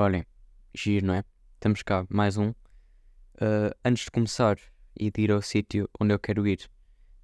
Olhem, 0.00 0.24
giro, 0.74 1.08
não 1.08 1.14
é? 1.14 1.24
Estamos 1.56 1.82
cá, 1.82 2.06
mais 2.08 2.38
um. 2.38 2.52
Uh, 3.34 3.70
antes 3.84 4.04
de 4.04 4.10
começar 4.10 4.56
e 4.98 5.10
de 5.10 5.20
ir 5.20 5.30
ao 5.30 5.42
sítio 5.42 5.90
onde 6.00 6.14
eu 6.14 6.18
quero 6.18 6.46
ir 6.48 6.70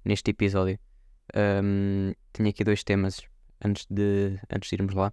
neste 0.05 0.29
episódio, 0.29 0.77
um, 1.35 2.13
tenho 2.31 2.49
aqui 2.49 2.63
dois 2.63 2.83
temas 2.83 3.23
antes 3.65 3.87
de, 3.89 4.39
antes 4.47 4.69
de 4.69 4.75
irmos 4.75 4.93
lá. 4.93 5.11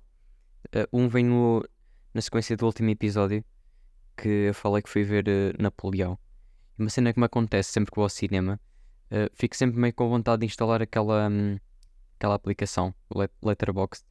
Uh, 0.77 0.87
um 0.93 1.09
vem 1.09 1.25
no, 1.25 1.67
na 2.13 2.21
sequência 2.21 2.55
do 2.55 2.67
último 2.67 2.91
episódio 2.91 3.43
que 4.15 4.29
eu 4.29 4.53
falei 4.53 4.83
que 4.83 4.91
fui 4.91 5.03
ver 5.03 5.27
uh, 5.27 5.63
Napoleão. 5.63 6.19
Uma 6.79 6.91
cena 6.91 7.15
que 7.15 7.19
me 7.19 7.25
acontece 7.25 7.73
sempre 7.73 7.91
que 7.91 7.97
vou 7.97 8.05
ao 8.05 8.11
cinema, 8.11 8.61
uh, 9.11 9.31
fico 9.33 9.57
sempre 9.57 9.81
meio 9.81 9.95
com 9.95 10.07
vontade 10.11 10.41
de 10.41 10.47
instalar 10.47 10.83
aquela, 10.83 11.31
um, 11.31 11.59
aquela 12.19 12.35
aplicação, 12.35 12.95
Letterboxd, 13.43 14.05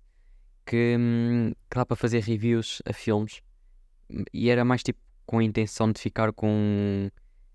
que, 0.65 0.95
um, 0.97 1.51
que 1.69 1.75
dá 1.75 1.85
para 1.85 1.95
fazer 1.95 2.21
reviews 2.21 2.81
a 2.85 2.93
filmes 2.93 3.41
e 4.33 4.49
era 4.49 4.63
mais 4.63 4.83
tipo 4.83 4.99
com 5.25 5.39
a 5.39 5.43
intenção 5.43 5.91
de 5.91 5.99
ficar 5.99 6.33
com 6.33 7.09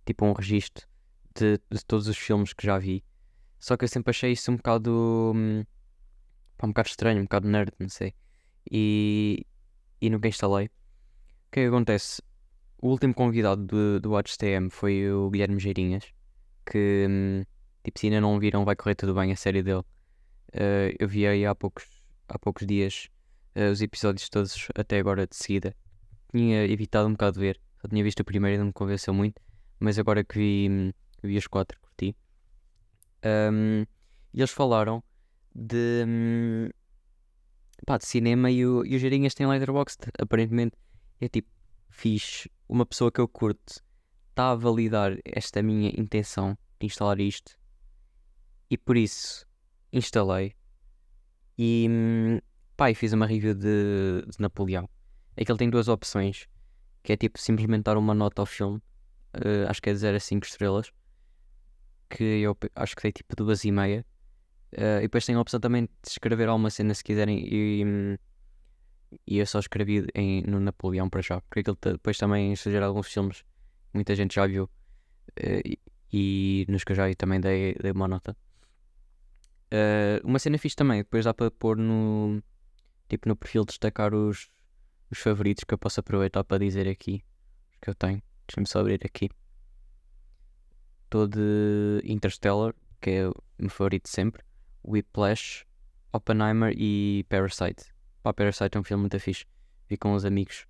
tipo 0.05 0.25
um 0.25 0.33
registro 0.33 0.87
de, 1.35 1.61
de 1.71 1.85
todos 1.85 2.09
os 2.09 2.17
filmes 2.17 2.53
que 2.53 2.67
já 2.67 2.79
vi. 2.79 3.05
Só 3.59 3.77
que 3.77 3.85
eu 3.85 3.89
sempre 3.89 4.11
achei 4.11 4.33
isso 4.33 4.51
um 4.51 4.57
bocado 4.57 5.33
um, 5.35 5.65
um 6.63 6.69
bocado 6.69 6.89
estranho, 6.89 7.21
um 7.21 7.25
bocado 7.25 7.49
nerd, 7.49 7.73
não 7.79 7.89
sei. 7.89 8.15
E, 8.71 9.47
e 10.01 10.11
nunca 10.11 10.29
instalei. 10.29 10.67
O 10.67 10.71
que 11.53 11.61
é 11.61 11.63
que 11.65 11.69
acontece? 11.69 12.23
O 12.81 12.89
último 12.89 13.15
convidado 13.15 13.65
do, 13.65 14.01
do 14.01 14.11
WatchTM 14.11 14.71
foi 14.71 15.11
o 15.11 15.31
Guilherme 15.31 15.59
Geirinhas, 15.59 16.05
que 16.65 17.07
hum, 17.09 17.45
tipo, 17.83 17.99
se 17.99 18.07
ainda 18.07 18.21
não 18.21 18.39
viram, 18.39 18.65
vai 18.65 18.77
correr 18.77 18.95
tudo 18.95 19.15
bem 19.15 19.33
a 19.33 19.37
série 19.37 19.63
dele. 19.63 19.83
Uh, 20.55 20.95
eu 20.99 21.09
vi 21.09 21.27
aí 21.27 21.45
há 21.45 21.55
poucos, 21.55 21.98
há 22.29 22.39
poucos 22.39 22.67
dias 22.67 23.09
uh, 23.57 23.71
os 23.73 23.81
episódios 23.81 24.29
todos 24.29 24.69
até 24.75 24.99
agora 24.99 25.27
de 25.27 25.37
seguida. 25.37 25.75
Tinha 26.31 26.65
evitado 26.65 27.09
um 27.09 27.13
bocado 27.13 27.41
ver, 27.41 27.61
só 27.81 27.89
tinha 27.89 28.05
visto 28.05 28.21
o 28.21 28.25
primeiro 28.25 28.57
e 28.57 28.59
não 28.59 28.67
me 28.67 28.73
convenceu 28.73 29.15
muito, 29.15 29.41
mas 29.81 29.99
agora 29.99 30.23
que 30.23 30.39
vi, 30.39 30.95
vi 31.23 31.39
os 31.39 31.47
quatro, 31.47 31.81
curti. 31.81 32.15
Um, 33.25 33.83
e 34.33 34.41
eles 34.41 34.51
falaram 34.51 35.03
de, 35.55 36.05
hum, 36.07 36.69
pá, 37.87 37.97
de 37.99 38.07
cinema 38.07 38.51
e 38.51 38.67
o, 38.67 38.85
e 38.85 38.95
o 38.95 38.99
Geirinhas 38.99 39.35
tem 39.35 39.47
Letterboxd. 39.47 40.11
Aparentemente 40.19 40.77
é 41.21 41.29
tipo, 41.29 41.49
fiz 41.89 42.47
uma 42.69 42.85
pessoa 42.85 43.11
que 43.11 43.21
eu 43.21 43.27
curto 43.27 43.83
está 44.29 44.51
a 44.53 44.55
validar 44.55 45.19
esta 45.25 45.63
minha 45.63 45.91
intenção 45.97 46.57
de 46.79 46.87
instalar 46.87 47.19
isto 47.19 47.59
e 48.71 48.79
por 48.79 48.97
isso 48.97 49.45
instalei 49.93 50.55
e 51.59 51.87
hum, 51.91 52.39
pá, 52.77 52.91
e 52.91 52.95
fiz 52.95 53.13
uma 53.13 53.27
review 53.27 53.55
de, 53.55 54.25
de 54.27 54.41
Napoleão. 54.41 54.89
É 55.37 55.45
que 55.45 55.51
ele 55.51 55.59
tem 55.59 55.69
duas 55.69 55.89
opções, 55.89 56.47
que 57.03 57.13
é 57.13 57.17
tipo 57.17 57.39
simplesmente 57.39 57.83
dar 57.85 57.97
uma 57.97 58.15
nota 58.15 58.43
ao 58.43 58.47
filme, 58.47 58.79
uh, 59.35 59.69
acho 59.69 59.83
que 59.83 59.91
é 59.91 59.93
de 59.93 59.99
0 59.99 60.17
a 60.17 60.21
5 60.21 60.47
estrelas, 60.47 60.93
que 62.09 62.25
eu 62.25 62.57
acho 62.75 62.97
que 62.97 63.03
dei 63.03 63.13
tipo 63.13 63.37
duas 63.37 63.65
e 63.65 63.73
meia. 63.73 64.05
Uh, 64.73 64.99
e 64.99 65.03
depois 65.03 65.25
tem 65.25 65.35
a 65.35 65.41
opção 65.41 65.59
também 65.59 65.85
de 65.85 65.91
escrever 66.11 66.49
alguma 66.49 66.71
cena 66.71 66.93
se 66.95 67.03
quiserem 67.03 67.39
e, 67.51 67.85
hum, 67.85 68.17
e 69.27 69.39
eu 69.39 69.47
só 69.47 69.59
escrevi 69.59 70.07
em, 70.15 70.43
no 70.43 70.61
Napoleão 70.61 71.09
para 71.09 71.23
já, 71.23 71.41
porque 71.41 71.61
ele 71.61 71.77
depois 71.81 72.19
também 72.19 72.55
sugere 72.55 72.85
alguns 72.85 73.07
filmes 73.07 73.45
muita 73.95 74.15
gente 74.15 74.35
já 74.35 74.47
viu 74.47 74.65
uh, 74.65 75.63
e, 75.65 75.79
e, 76.13 76.67
nos 76.69 76.85
que 76.85 76.93
eu 76.93 76.97
já 76.97 77.07
vi 77.07 77.15
também 77.15 77.41
dei, 77.41 77.75
dei 77.75 77.93
uma 77.93 78.09
nota. 78.09 78.37
Uh, 79.73 80.27
uma 80.27 80.39
cena 80.39 80.57
fixe 80.59 80.75
também, 80.75 80.99
depois 80.99 81.25
dá 81.25 81.35
para 81.35 81.51
pôr 81.51 81.77
no 81.77 82.43
tipo 83.09 83.29
no 83.29 83.37
perfil 83.37 83.65
destacar 83.65 84.15
os, 84.15 84.51
os 85.11 85.19
favoritos 85.19 85.65
que 85.65 85.75
eu 85.75 85.79
posso 85.79 86.01
aproveitar 86.01 86.45
para 86.45 86.59
dizer 86.59 86.89
aqui 86.89 87.23
que 87.81 87.91
eu 87.91 87.95
tenho. 87.95 88.23
Deixa-me 88.47 88.67
só 88.67 88.81
abrir 88.81 89.01
aqui. 89.05 89.29
Estou 91.05 91.27
de 91.27 92.01
Interstellar, 92.05 92.75
que 93.01 93.11
é 93.11 93.29
o 93.29 93.35
meu 93.59 93.71
favorito 93.71 94.09
sempre. 94.09 94.43
Whiplash, 94.85 95.65
Oppenheimer 96.13 96.75
e 96.77 97.25
Parasite. 97.29 97.95
Pá, 98.23 98.33
Parasite 98.33 98.77
é 98.77 98.81
um 98.81 98.85
filme 98.85 99.03
muito 99.03 99.19
fixe. 99.21 99.45
Vi 99.89 99.97
com 99.97 100.13
os 100.15 100.25
amigos. 100.25 100.67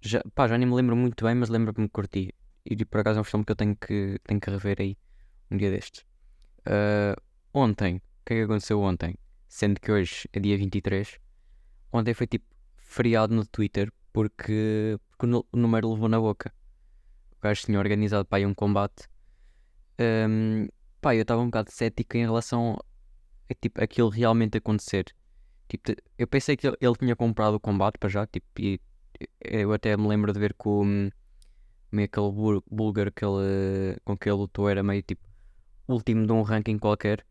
Já, 0.00 0.22
pá, 0.34 0.48
já 0.48 0.58
nem 0.58 0.66
me 0.66 0.74
lembro 0.74 0.96
muito 0.96 1.24
bem, 1.24 1.34
mas 1.34 1.48
lembro-me 1.48 1.86
que 1.86 1.92
curti. 1.92 2.34
E 2.64 2.84
por 2.84 3.00
acaso 3.00 3.18
é 3.18 3.22
um 3.22 3.24
filme 3.24 3.44
que 3.44 3.52
eu 3.52 3.56
tenho 3.56 3.76
que, 3.76 4.20
tenho 4.24 4.40
que 4.40 4.50
rever 4.50 4.76
aí 4.80 4.96
um 5.50 5.56
dia 5.56 5.70
destes. 5.70 6.04
Uh, 6.60 7.20
ontem, 7.52 7.96
o 7.96 8.00
que 8.24 8.34
é 8.34 8.36
que 8.38 8.42
aconteceu 8.42 8.80
ontem? 8.80 9.16
Sendo 9.48 9.80
que 9.80 9.90
hoje 9.90 10.28
é 10.32 10.40
dia 10.40 10.56
23. 10.56 11.18
Ontem 11.92 12.14
foi 12.14 12.26
tipo 12.26 12.46
feriado 12.76 13.34
no 13.34 13.46
Twitter 13.46 13.92
porque, 14.12 14.98
porque 15.10 15.26
o 15.26 15.56
número 15.56 15.92
levou 15.92 16.08
na 16.08 16.20
boca. 16.20 16.52
O 17.36 17.42
gajo 17.42 17.64
tinha 17.64 17.78
organizado 17.78 18.24
para 18.24 18.38
aí 18.38 18.46
um 18.46 18.54
combate. 18.54 19.08
Um, 20.00 20.68
pá, 21.00 21.14
eu 21.14 21.22
estava 21.22 21.42
um 21.42 21.46
bocado 21.46 21.70
cético 21.70 22.16
em 22.16 22.22
relação 22.22 22.78
a 23.50 23.54
tipo, 23.54 23.82
aquilo 23.82 24.08
realmente 24.08 24.58
acontecer. 24.58 25.06
Tipo, 25.68 25.92
eu 26.18 26.26
pensei 26.26 26.56
que 26.56 26.66
ele, 26.66 26.96
tinha 26.98 27.16
comprado 27.16 27.54
o 27.54 27.60
combate 27.60 27.98
para 27.98 28.08
já, 28.08 28.26
tipo, 28.26 28.46
e 28.58 28.80
eu 29.40 29.72
até 29.72 29.96
me 29.96 30.06
lembro 30.06 30.32
de 30.32 30.38
ver 30.38 30.54
que 30.54 30.68
o, 30.68 30.84
meio 31.90 32.06
aquele 32.06 32.62
búlgaro 32.70 33.12
que 33.12 33.24
ele, 33.24 33.96
com 34.04 34.16
que 34.16 34.28
ele 34.28 34.36
lutou 34.36 34.68
era 34.68 34.82
meio 34.82 35.02
tipo 35.02 35.22
último 35.86 36.26
de 36.26 36.32
um 36.32 36.42
ranking 36.42 36.78
qualquer. 36.78 37.24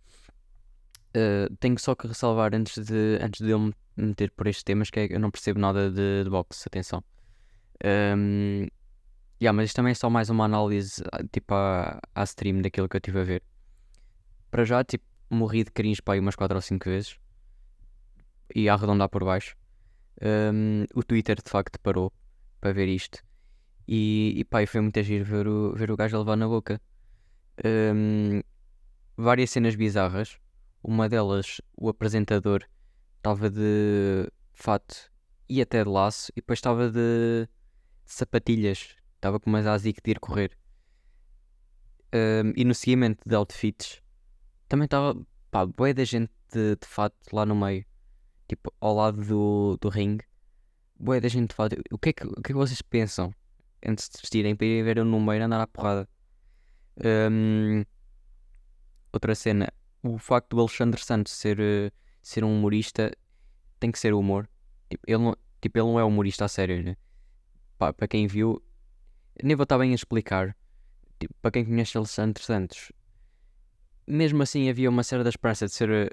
Uh, 1.16 1.54
tenho 1.60 1.78
só 1.78 1.94
que 1.94 2.08
ressalvar 2.08 2.56
antes 2.56 2.78
de, 2.86 3.20
antes 3.22 3.42
de 3.42 3.50
eu 3.50 3.60
me 3.60 3.74
meter 3.98 4.32
por 4.32 4.48
estes 4.48 4.64
temas 4.64 4.90
que 4.90 5.02
é, 5.02 5.08
eu 5.12 5.20
não 5.20 5.30
percebo 5.30 5.60
nada 5.60 5.92
de, 5.92 6.24
de 6.24 6.30
boxe, 6.30 6.64
atenção. 6.66 7.04
Um, 7.84 8.68
yeah, 9.42 9.54
mas 9.54 9.66
isto 9.70 9.76
também 9.76 9.92
é 9.92 9.96
só 9.96 10.10
mais 10.10 10.30
uma 10.30 10.46
análise 10.46 11.04
tipo 11.32 11.54
à, 11.54 12.00
à 12.16 12.24
stream 12.24 12.62
daquilo 12.62 12.88
que 12.88 12.96
eu 12.96 13.00
estive 13.00 13.20
a 13.20 13.24
ver. 13.24 13.44
Para 14.50 14.64
já, 14.64 14.84
tipo, 14.84 15.04
morri 15.30 15.64
de 15.64 15.72
cringe 15.72 16.02
para 16.02 16.16
aí 16.16 16.20
umas 16.20 16.36
4 16.36 16.56
ou 16.56 16.62
5 16.62 16.90
vezes 16.90 17.18
e 18.56 18.70
a 18.70 18.74
arredondar 18.74 19.10
por 19.10 19.24
baixo. 19.24 19.56
Um, 20.22 20.86
o 20.94 21.04
Twitter 21.04 21.38
de 21.44 21.50
facto 21.50 21.80
parou 21.80 22.12
para 22.60 22.74
ver 22.74 22.88
isto. 22.88 23.24
E, 23.88 24.34
e 24.38 24.44
pá, 24.46 24.66
foi 24.68 24.82
muito 24.82 25.00
agir 25.00 25.24
ver 25.24 25.48
o, 25.48 25.74
ver 25.74 25.92
o 25.92 25.98
gajo 25.98 26.18
levar 26.18 26.36
na 26.36 26.48
boca. 26.48 26.82
Um, 27.66 28.42
várias 29.18 29.50
cenas 29.50 29.76
bizarras. 29.76 30.38
Uma 30.84 31.08
delas, 31.08 31.62
o 31.78 31.90
apresentador 31.90 32.64
estava 33.18 33.50
de 33.50 34.28
fato 34.54 35.12
e 35.48 35.62
até 35.62 35.84
de 35.84 35.90
laço, 35.90 36.32
e 36.32 36.42
depois 36.42 36.58
estava 36.58 36.90
de, 36.90 37.46
de 37.46 37.50
sapatilhas, 38.06 38.96
estava 39.16 39.40
com 39.40 39.50
umas 39.50 39.68
ASIC 39.68 40.02
de 40.04 40.12
ir 40.12 40.20
correr. 40.20 40.58
Um, 42.14 42.54
e 42.56 42.66
no 42.66 42.74
seguimento 42.74 43.24
de 43.28 43.36
outfits 43.36 44.02
também 44.68 44.86
estava, 44.86 45.16
pá, 45.50 45.66
boa 45.66 45.94
da 45.94 46.04
gente 46.04 46.32
de, 46.52 46.76
de 46.76 46.88
fato 46.88 47.16
lá 47.32 47.46
no 47.46 47.56
meio 47.56 47.86
tipo, 48.52 48.74
ao 48.82 48.94
lado 48.96 49.24
do, 49.24 49.78
do 49.80 49.88
ringue, 49.88 50.26
boé 51.00 51.22
da 51.22 51.30
gente 51.30 51.54
fala, 51.54 51.70
o 51.92 51.98
que, 51.98 52.10
é 52.10 52.14
que, 52.14 52.26
o 52.26 52.42
que 52.42 52.52
é 52.52 52.54
que 52.54 52.54
vocês 52.54 52.82
pensam 52.82 53.34
antes 53.86 54.10
de 54.10 54.20
vestirem 54.20 54.56
para 54.56 54.68
ir 54.68 54.84
ver 54.84 55.00
o 55.00 55.06
número 55.06 55.44
andar 55.44 55.62
à 55.62 55.68
porrada? 55.68 56.08
Um, 57.32 57.84
outra 59.14 59.34
cena, 59.36 59.72
o 60.04 60.18
facto 60.18 60.56
do 60.56 60.60
Alexandre 60.62 61.04
Santos 61.04 61.34
ser, 61.34 61.60
uh, 61.60 61.92
ser 62.22 62.44
um 62.44 62.58
humorista 62.58 63.12
tem 63.80 63.92
que 63.92 64.00
ser 64.00 64.14
humor. 64.14 64.50
Tipo, 64.90 65.04
ele 65.08 65.18
não, 65.18 65.38
tipo, 65.62 65.78
ele 65.78 65.88
não 65.88 66.00
é 66.00 66.04
humorista 66.04 66.46
a 66.46 66.48
sério, 66.48 66.84
né? 66.84 66.98
Para 67.78 68.08
quem 68.08 68.28
viu, 68.28 68.62
nem 69.44 69.56
vou 69.56 69.64
estar 69.64 69.78
bem 69.78 69.92
a 69.92 69.96
explicar. 69.96 70.56
Tipo, 71.20 71.34
para 71.42 71.52
quem 71.52 71.66
conhece 71.66 71.98
Alexandre 71.98 72.44
Santos, 72.44 72.92
mesmo 74.06 74.44
assim 74.44 74.70
havia 74.70 74.90
uma 74.90 75.04
certa 75.04 75.30
esperança 75.30 75.66
de 75.66 75.74
ser. 75.74 75.90
Eh, 75.90 76.10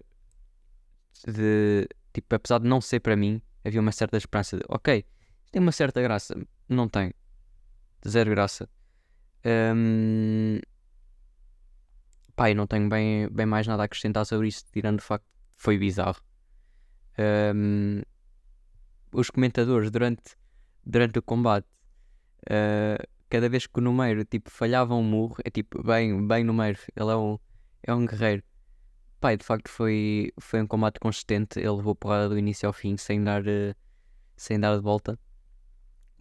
de, 1.26 1.88
Tipo, 2.12 2.34
apesar 2.34 2.58
de 2.58 2.66
não 2.66 2.80
ser 2.80 2.98
para 2.98 3.14
mim, 3.14 3.40
havia 3.64 3.80
uma 3.80 3.92
certa 3.92 4.16
esperança 4.16 4.56
de, 4.56 4.64
ok, 4.68 5.04
tem 5.52 5.62
uma 5.62 5.70
certa 5.70 6.02
graça. 6.02 6.34
Não 6.68 6.88
tem. 6.88 7.12
Zero 8.06 8.30
graça. 8.30 8.68
Um... 9.44 10.58
Pá, 12.38 12.50
eu 12.50 12.54
não 12.54 12.68
tenho 12.68 12.88
bem, 12.88 13.28
bem 13.32 13.46
mais 13.46 13.66
nada 13.66 13.82
a 13.82 13.86
acrescentar 13.86 14.24
sobre 14.24 14.46
isso, 14.46 14.64
tirando 14.72 15.00
o 15.00 15.02
facto 15.02 15.24
que 15.24 15.60
foi 15.60 15.76
bizarro. 15.76 16.22
Um... 17.52 18.00
Os 19.10 19.28
comentadores 19.28 19.90
durante, 19.90 20.36
durante 20.86 21.18
o 21.18 21.22
combate, 21.22 21.66
uh, 22.44 23.04
cada 23.28 23.48
vez 23.48 23.66
que 23.66 23.76
o 23.80 23.82
número 23.82 24.24
tipo, 24.24 24.52
falhava 24.52 24.94
um 24.94 25.02
murro, 25.02 25.34
é 25.44 25.50
tipo, 25.50 25.82
bem, 25.82 26.24
bem 26.28 26.44
número, 26.44 26.78
ele 26.94 27.10
é 27.10 27.16
um, 27.16 27.40
é 27.82 27.92
um 27.92 28.06
guerreiro. 28.06 28.44
Pai, 29.18 29.36
de 29.36 29.44
facto 29.44 29.68
foi, 29.68 30.32
foi 30.38 30.62
um 30.62 30.66
combate 30.68 31.00
consistente. 31.00 31.58
Ele 31.58 31.70
levou 31.70 31.96
porrada 31.96 32.28
do 32.28 32.38
início 32.38 32.68
ao 32.68 32.72
fim 32.72 32.96
sem 32.96 33.20
dar, 33.24 33.42
uh, 33.42 33.74
sem 34.36 34.60
dar 34.60 34.76
de 34.76 34.82
volta. 34.82 35.18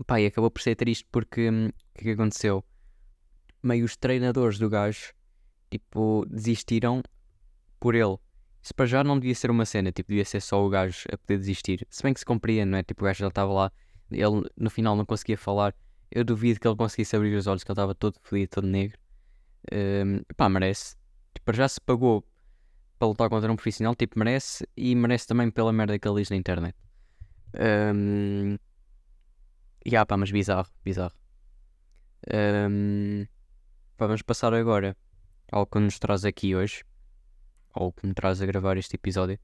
Pai, 0.08 0.25
acabou 0.25 0.50
por 0.50 0.64
ser 0.64 0.74
triste 0.74 1.06
porque 1.12 1.48
hum, 1.48 1.68
o 1.68 1.94
que, 1.94 2.06
que 2.06 2.10
aconteceu? 2.10 2.66
Meio 3.62 3.86
os 3.86 3.96
treinadores 3.96 4.58
do 4.58 4.68
gajo 4.68 5.16
tipo, 5.69 6.25
desistiram 6.30 7.02
por 7.80 7.96
ele. 7.96 8.18
Isso 8.62 8.74
para 8.75 8.86
já 8.86 9.04
não 9.04 9.18
devia 9.18 9.36
ser 9.36 9.50
uma 9.50 9.66
cena, 9.66 9.92
tipo, 9.92 10.10
devia 10.10 10.25
ser 10.25 10.42
só 10.42 10.66
o 10.66 10.69
gajo 10.69 11.06
a 11.12 11.18
poder 11.18 11.38
desistir. 11.38 11.88
Se 11.90 12.04
bem 12.04 12.14
que 12.14 12.19
se 12.19 12.25
compreende, 12.25 12.72
não 12.72 12.78
é? 12.78 12.84
Tipo, 12.84 13.04
o 13.04 13.06
gajo 13.06 13.19
já 13.19 13.28
estava 13.28 13.54
lá 13.54 13.72
Ele 14.12 14.50
no 14.58 14.69
final 14.69 14.96
não 14.96 15.06
conseguia 15.06 15.38
falar. 15.38 15.74
Eu 16.12 16.24
duvido 16.24 16.60
que 16.60 16.68
ele 16.68 16.75
conseguisse 16.75 17.16
abrir 17.16 17.36
os 17.36 17.48
olhos, 17.48 17.64
que 17.64 17.72
ele 17.72 17.74
estava 17.74 17.96
todo 17.96 18.18
fodido, 18.22 18.50
todo 18.50 18.68
negro. 18.68 18.98
Um, 19.72 20.22
pá, 20.36 20.50
merece. 20.50 20.96
Tipo, 21.34 21.54
já 21.54 21.68
se 21.68 21.80
pagou 21.80 22.25
para 23.00 23.08
lutar 23.08 23.30
contra 23.30 23.52
um 23.52 23.56
profissional, 23.56 23.96
tipo, 23.96 24.18
merece. 24.19 24.68
E 24.75 24.96
merece 24.96 25.28
também 25.28 25.50
pela 25.50 25.72
merda 25.72 25.98
que 25.98 26.08
ele 26.08 26.22
diz 26.22 26.30
na 26.30 26.36
internet. 26.36 26.75
Um, 27.94 28.58
e 29.86 29.96
ah, 29.96 30.06
pá, 30.06 30.18
mas 30.18 30.31
bizarro, 30.31 30.68
bizarro. 30.84 31.14
Um, 32.69 33.25
pá, 33.96 34.08
vamos 34.08 34.22
passar 34.22 34.54
agora 34.54 34.98
ao 35.52 35.66
que 35.66 35.80
nos 35.80 36.00
traz 36.00 36.26
aqui 36.26 36.56
hoje, 36.56 36.84
ou 37.74 37.92
que 37.92 38.06
me 38.06 38.14
traz 38.14 38.42
a 38.42 38.46
gravar 38.46 38.78
este 38.78 38.96
episódio. 38.96 39.40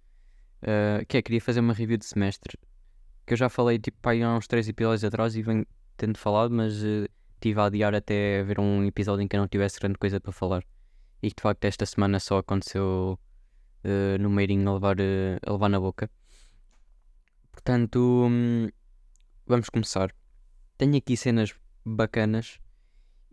Uh, 0.62 1.06
que 1.08 1.18
é, 1.18 1.22
queria 1.22 1.42
fazer 1.42 1.60
uma 1.60 1.74
review 1.74 1.98
de 1.98 2.06
semestre 2.06 2.58
que 3.26 3.34
eu 3.34 3.38
já 3.38 3.50
falei 3.50 3.80
tipo 3.80 3.98
pá, 4.02 4.12
há 4.14 4.38
uns 4.38 4.48
3 4.48 4.68
episódios 4.70 5.04
atrás 5.04 5.36
e 5.36 5.42
venho 5.42 5.66
tendo 5.98 6.18
falado, 6.18 6.54
mas 6.54 6.84
uh, 6.84 7.08
tive 7.40 7.60
a 7.60 7.66
adiar 7.66 7.96
até 7.96 8.44
ver 8.44 8.60
um 8.60 8.84
episódio 8.86 9.24
em 9.24 9.28
que 9.28 9.36
eu 9.36 9.40
não 9.40 9.48
tivesse 9.48 9.80
grande 9.80 9.98
coisa 9.98 10.20
para 10.20 10.32
falar. 10.32 10.64
E 11.22 11.30
que 11.30 11.36
de 11.38 11.42
facto 11.42 11.64
esta 11.66 11.86
semana 11.86 12.20
só 12.20 12.40
aconteceu 12.40 13.18
uh, 13.86 14.22
no 14.22 14.30
meirinho 14.30 14.70
a 14.70 14.74
levar, 14.74 14.98
a 15.46 15.52
levar 15.52 15.70
na 15.70 15.80
boca. 15.80 16.10
Portanto, 17.52 18.28
um, 18.30 18.68
vamos 19.48 19.70
começar. 19.70 20.14
Tenho 20.78 20.98
aqui 20.98 21.16
cenas 21.16 21.54
bacanas 21.86 22.60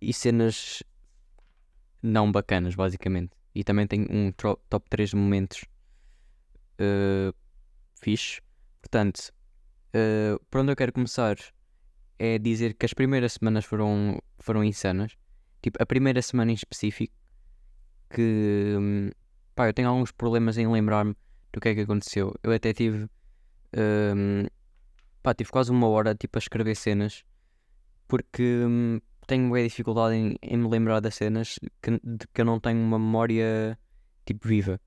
e 0.01 0.13
cenas 0.13 0.85
não 2.03 2.31
bacanas, 2.31 2.75
basicamente. 2.75 3.33
E 3.55 3.65
também 3.65 3.87
tenho 3.87 4.07
um 4.11 4.33
top 4.33 4.89
3 4.89 5.15
momentos 5.15 5.65
uh, 6.81 7.35
fixe. 8.01 8.41
Portanto, 8.81 9.33
Uh, 9.91 10.39
por 10.49 10.61
onde 10.61 10.71
eu 10.71 10.77
quero 10.77 10.93
começar 10.93 11.37
é 12.17 12.39
dizer 12.39 12.75
que 12.75 12.87
as 12.87 12.95
primeiras 12.95 13.33
semanas 13.33 13.65
foram, 13.65 14.21
foram 14.39 14.63
insanas. 14.63 15.17
Tipo, 15.61 15.83
a 15.83 15.87
primeira 15.87 16.23
semana 16.23 16.53
em 16.53 16.55
específico, 16.55 17.15
que 18.09 18.77
hum, 18.79 19.11
pá, 19.55 19.69
eu 19.69 19.75
tenho 19.75 19.89
alguns 19.89 20.13
problemas 20.13 20.59
em 20.59 20.69
lembrar-me 20.69 21.17
do 21.53 21.61
que 21.61 21.69
é 21.71 21.75
que 21.75 21.81
aconteceu. 21.81 22.35
Eu 22.43 22.53
até 22.53 22.73
tive, 22.73 23.09
um, 23.77 24.47
pá, 25.23 25.35
tive 25.35 25.51
quase 25.51 25.71
uma 25.71 25.89
hora 25.89 26.15
tipo, 26.15 26.39
a 26.39 26.41
escrever 26.41 26.77
cenas, 26.77 27.25
porque 28.07 28.65
um, 28.65 29.01
tenho 29.31 29.47
uma 29.47 29.63
dificuldade 29.63 30.17
em, 30.17 30.37
em, 30.43 30.57
me 30.57 30.69
lembrar 30.69 30.99
das 30.99 31.15
cenas 31.15 31.57
que, 31.81 31.93
de 32.03 32.27
que 32.35 32.41
eu 32.41 32.45
não 32.45 32.59
tenho 32.59 32.81
uma 32.81 32.99
memória 32.99 33.79
tipo 34.27 34.49
viva. 34.49 34.81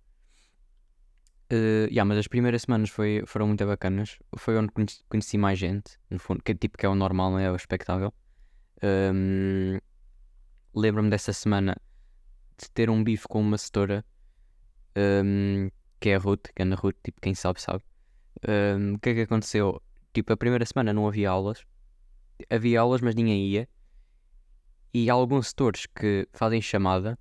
Uh, 1.50 1.88
yeah, 1.88 2.04
mas 2.04 2.18
as 2.18 2.28
primeiras 2.28 2.64
semanas 2.64 2.90
foi, 2.90 3.24
foram 3.26 3.48
muito 3.48 3.66
bacanas. 3.66 4.18
Foi 4.36 4.58
onde 4.58 4.70
conheci, 4.74 5.02
conheci 5.08 5.38
mais 5.38 5.58
gente, 5.58 5.98
no 6.10 6.20
fundo, 6.20 6.44
que, 6.44 6.54
tipo, 6.54 6.78
que 6.78 6.86
é 6.86 6.90
o 6.90 6.96
normal, 6.96 7.32
não 7.32 7.40
é? 7.40 7.50
O 7.50 7.56
expectável. 7.56 8.14
Um, 8.84 9.78
Lembro-me 10.76 11.10
dessa 11.10 11.32
semana 11.32 11.78
de 12.58 12.70
ter 12.72 12.90
um 12.90 13.02
bife 13.02 13.28
com 13.28 13.40
uma 13.40 13.58
setora 13.58 14.04
um, 15.24 15.70
que 16.02 16.10
é 16.10 16.16
a 16.16 16.20
Ruth, 16.20 16.48
que 16.54 16.64
é 16.64 16.66
na 16.66 16.76
Ruth, 16.76 16.98
tipo, 17.02 17.22
quem 17.22 17.34
sabe, 17.34 17.62
sabe. 17.62 17.82
Um, 18.46 18.96
o 18.96 19.00
que 19.00 19.10
é 19.10 19.14
que 19.14 19.22
aconteceu? 19.22 19.82
Tipo, 20.14 20.34
a 20.34 20.38
primeira 20.38 20.66
semana 20.66 20.92
não 20.92 21.08
havia 21.08 21.30
aulas, 21.30 21.64
havia 22.50 22.82
aulas, 22.82 23.00
mas 23.00 23.16
ninguém 23.16 23.48
ia. 23.48 23.70
E 24.94 25.10
há 25.10 25.14
alguns 25.14 25.48
setores 25.48 25.88
que 25.88 26.28
fazem 26.34 26.62
chamada 26.62 27.18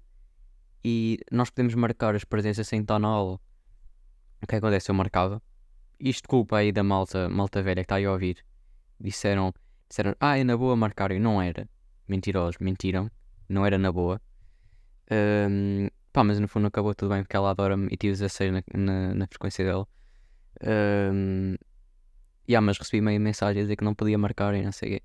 e 0.84 1.18
nós 1.30 1.48
podemos 1.48 1.74
marcar 1.74 2.14
as 2.14 2.24
presenças 2.24 2.68
sem 2.68 2.80
estar 2.80 2.98
na 2.98 3.08
aula. 3.08 3.40
O 4.42 4.46
que 4.46 4.56
acontece? 4.56 4.90
Eu 4.90 4.94
marcava. 4.94 5.40
Isto 5.98 6.28
culpa 6.28 6.58
aí 6.58 6.72
da 6.72 6.82
malta, 6.82 7.28
malta 7.28 7.62
velha 7.62 7.76
que 7.76 7.86
está 7.86 7.94
aí 7.94 8.04
a 8.04 8.12
ouvir. 8.12 8.44
Disseram, 9.00 9.54
disseram, 9.88 10.14
ah, 10.20 10.36
é 10.36 10.44
na 10.44 10.56
boa 10.56 10.76
marcar. 10.76 11.12
E 11.12 11.18
não 11.18 11.40
era. 11.40 11.68
Mentirosos, 12.08 12.58
mentiram. 12.60 13.10
Não 13.48 13.64
era 13.64 13.78
na 13.78 13.90
boa. 13.90 14.20
Um, 15.10 15.88
pá, 16.12 16.24
mas 16.24 16.38
no 16.40 16.48
fundo 16.48 16.66
acabou 16.66 16.94
tudo 16.94 17.10
bem 17.10 17.22
porque 17.22 17.36
ela 17.36 17.50
adora-me 17.50 17.88
e 17.90 17.96
tive 17.96 18.12
16 18.12 18.52
na, 18.52 18.62
na, 18.74 19.14
na 19.14 19.26
frequência 19.26 19.64
dela. 19.64 19.86
Um, 20.62 21.54
yeah, 22.48 22.64
mas 22.64 22.78
recebi 22.78 23.00
meio 23.00 23.20
mensagem 23.20 23.60
a 23.60 23.64
dizer 23.64 23.76
que 23.76 23.84
não 23.84 23.94
podia 23.94 24.18
marcar 24.18 24.54
e 24.54 24.62
não 24.62 24.72
sei 24.72 24.88
o 24.88 24.92
quê. 24.92 25.02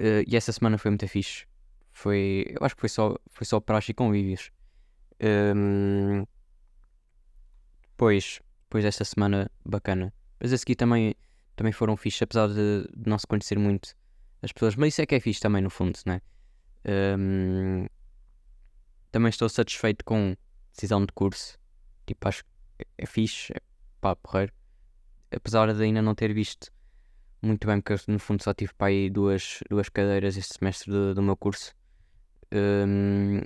Uh, 0.00 0.22
e 0.26 0.36
essa 0.36 0.52
semana 0.52 0.78
foi 0.78 0.90
muito 0.90 1.06
fixe. 1.08 1.46
Foi, 1.92 2.44
eu 2.48 2.64
acho 2.64 2.74
que 2.74 2.80
foi 2.80 2.88
só, 2.88 3.16
foi 3.28 3.46
só 3.46 3.58
praxe 3.58 3.92
e 3.92 3.94
convívios. 3.94 4.50
Um, 5.22 6.26
depois, 7.82 8.40
depois 8.64 8.84
desta 8.84 9.04
semana 9.04 9.50
bacana. 9.64 10.12
Mas 10.38 10.52
a 10.52 10.58
seguir 10.58 10.76
também, 10.76 11.14
também 11.54 11.72
foram 11.72 11.96
fixe, 11.96 12.22
apesar 12.22 12.48
de, 12.48 12.86
não 13.06 13.18
se 13.18 13.26
conhecer 13.26 13.58
muito 13.58 13.94
as 14.42 14.52
pessoas. 14.52 14.76
Mas 14.76 14.88
isso 14.88 15.02
é 15.02 15.06
que 15.06 15.14
é 15.14 15.20
fixe 15.20 15.40
também, 15.40 15.62
no 15.62 15.70
fundo, 15.70 15.98
né? 16.04 16.20
Um, 17.18 17.86
também 19.10 19.30
estou 19.30 19.48
satisfeito 19.48 20.04
com 20.04 20.36
decisão 20.72 21.00
de 21.04 21.12
curso. 21.14 21.58
Tipo, 22.06 22.28
acho 22.28 22.44
que 22.44 22.86
é 22.98 23.06
fixe, 23.06 23.54
é 23.54 23.60
pá, 24.02 24.14
porreiro. 24.14 24.52
Apesar 25.34 25.72
de 25.72 25.82
ainda 25.82 26.02
não 26.02 26.14
ter 26.14 26.34
visto 26.34 26.70
muito 27.42 27.66
bem, 27.66 27.80
porque 27.80 27.92
eu, 27.92 28.14
no 28.14 28.18
fundo 28.18 28.42
só 28.42 28.52
tive 28.54 28.72
para 28.74 28.88
aí 28.88 29.10
duas, 29.10 29.60
duas 29.70 29.88
cadeiras 29.88 30.36
este 30.36 30.58
semestre 30.58 30.90
do, 30.90 31.14
do 31.14 31.22
meu 31.22 31.36
curso. 31.36 31.72
Um, 32.52 33.40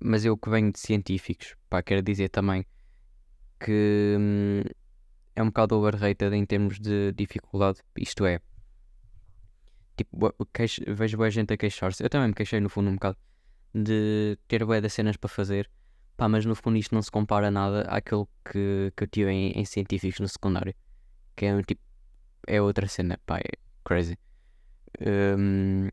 mas 0.00 0.24
eu 0.24 0.36
que 0.36 0.50
venho 0.50 0.72
de 0.72 0.78
científicos, 0.78 1.54
pá, 1.68 1.82
quero 1.82 2.02
dizer 2.02 2.28
também 2.28 2.66
que 3.58 4.16
hum, 4.18 4.62
é 5.34 5.42
um 5.42 5.46
bocado 5.46 5.76
overrated 5.76 6.34
em 6.34 6.44
termos 6.44 6.78
de 6.78 7.12
dificuldade. 7.12 7.80
Isto 7.96 8.26
é, 8.26 8.40
tipo, 9.96 10.32
queixo, 10.52 10.82
vejo 10.86 11.16
boa 11.16 11.30
gente 11.30 11.52
a 11.54 11.56
queixar-se. 11.56 12.02
Eu 12.02 12.10
também 12.10 12.28
me 12.28 12.34
queixei 12.34 12.60
no 12.60 12.68
fundo 12.68 12.90
um 12.90 12.94
bocado 12.94 13.16
de 13.74 14.38
ter 14.46 14.64
boa 14.64 14.80
das 14.80 14.92
cenas 14.92 15.16
para 15.16 15.28
fazer. 15.28 15.70
Pá, 16.16 16.28
mas 16.28 16.44
no 16.44 16.54
fundo 16.54 16.76
isto 16.76 16.94
não 16.94 17.02
se 17.02 17.10
compara 17.10 17.50
nada 17.50 17.82
àquilo 17.82 18.28
que, 18.44 18.92
que 18.96 19.04
eu 19.04 19.08
tive 19.08 19.30
em, 19.30 19.50
em 19.52 19.64
científicos 19.64 20.20
no 20.20 20.28
secundário. 20.28 20.74
Que 21.34 21.46
é 21.46 21.62
tipo, 21.62 21.82
é 22.46 22.60
outra 22.60 22.86
cena, 22.86 23.18
pá, 23.26 23.38
é 23.38 23.52
crazy. 23.84 24.18
Um, 25.00 25.88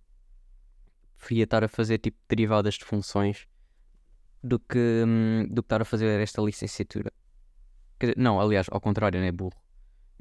preferia 1.17 1.43
estar 1.43 1.63
a 1.63 1.67
fazer 1.67 1.99
tipo 1.99 2.17
derivadas 2.27 2.75
de 2.75 2.85
funções 2.85 3.47
do 4.43 4.59
que, 4.59 5.03
um, 5.05 5.47
do 5.47 5.61
que 5.61 5.67
estar 5.67 5.81
a 5.81 5.85
fazer 5.85 6.19
esta 6.19 6.41
licenciatura. 6.41 7.11
Dizer, 7.99 8.15
não, 8.17 8.39
aliás, 8.39 8.67
ao 8.71 8.81
contrário, 8.81 9.19
né? 9.21 9.31
Burro. 9.31 9.55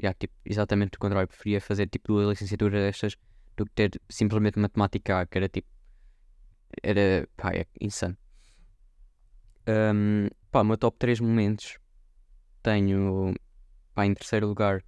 Yeah, 0.01 0.17
tipo, 0.19 0.35
exatamente 0.45 0.97
o 0.97 0.99
contrário. 0.99 1.29
Preferia 1.29 1.61
fazer 1.61 1.89
tipo 1.89 2.13
duas 2.13 2.29
licenciaturas 2.29 2.81
destas 2.81 3.17
do 3.57 3.65
que 3.65 3.73
ter 3.73 4.01
simplesmente 4.09 4.59
matemática 4.59 5.27
que 5.27 5.39
era 5.39 5.49
tipo. 5.49 5.69
Era. 6.83 7.27
pá, 7.37 7.53
é 7.55 7.67
insano. 7.81 8.17
Um, 9.67 10.29
pá, 10.51 10.63
meu 10.63 10.77
top 10.77 10.99
3 10.99 11.21
momentos. 11.21 11.79
Tenho. 12.63 13.35
pá, 13.95 14.05
em 14.07 14.15
terceiro 14.15 14.47
lugar. 14.47 14.85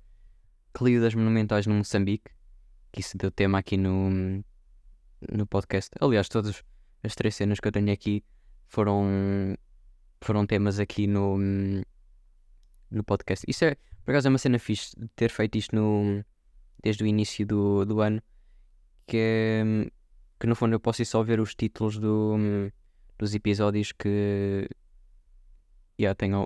Clio 0.75 1.00
das 1.00 1.14
Monumentais 1.14 1.67
no 1.67 1.75
Moçambique. 1.75 2.31
Que 2.91 3.00
isso 3.00 3.17
deu 3.17 3.31
tema 3.31 3.59
aqui 3.59 3.76
no. 3.76 4.43
no 5.31 5.47
podcast. 5.47 5.91
Aliás, 6.00 6.29
todas 6.29 6.62
as 7.02 7.14
três 7.14 7.35
cenas 7.35 7.61
que 7.61 7.69
eu 7.69 7.73
tenho 7.73 7.93
aqui 7.93 8.25
foram. 8.69 9.57
foram 10.21 10.47
temas 10.47 10.79
aqui 10.79 11.07
no 11.07 11.38
no 12.93 13.02
podcast. 13.02 13.45
Isso 13.49 13.64
é, 13.64 13.76
por 14.05 14.12
acaso, 14.12 14.29
é 14.29 14.31
uma 14.31 14.38
cena 14.38 14.59
fixe 14.59 14.95
de 14.99 15.09
ter 15.17 15.31
feito 15.31 15.57
isto 15.57 15.75
no, 15.75 16.23
desde 16.83 17.02
o 17.02 17.07
início 17.07 17.47
do, 17.47 17.85
do 17.85 18.00
ano, 18.00 18.23
que 19.07 19.17
é 19.17 19.91
que 20.38 20.47
no 20.47 20.57
fundo 20.57 20.75
eu 20.75 20.81
posso 20.81 21.00
ir 21.00 21.05
só 21.05 21.23
ver 21.23 21.38
os 21.38 21.55
títulos 21.55 21.99
do, 21.99 22.37
dos 23.17 23.33
episódios 23.33 23.93
que 23.93 24.69
yeah, 26.00 26.17
tenho, 26.17 26.45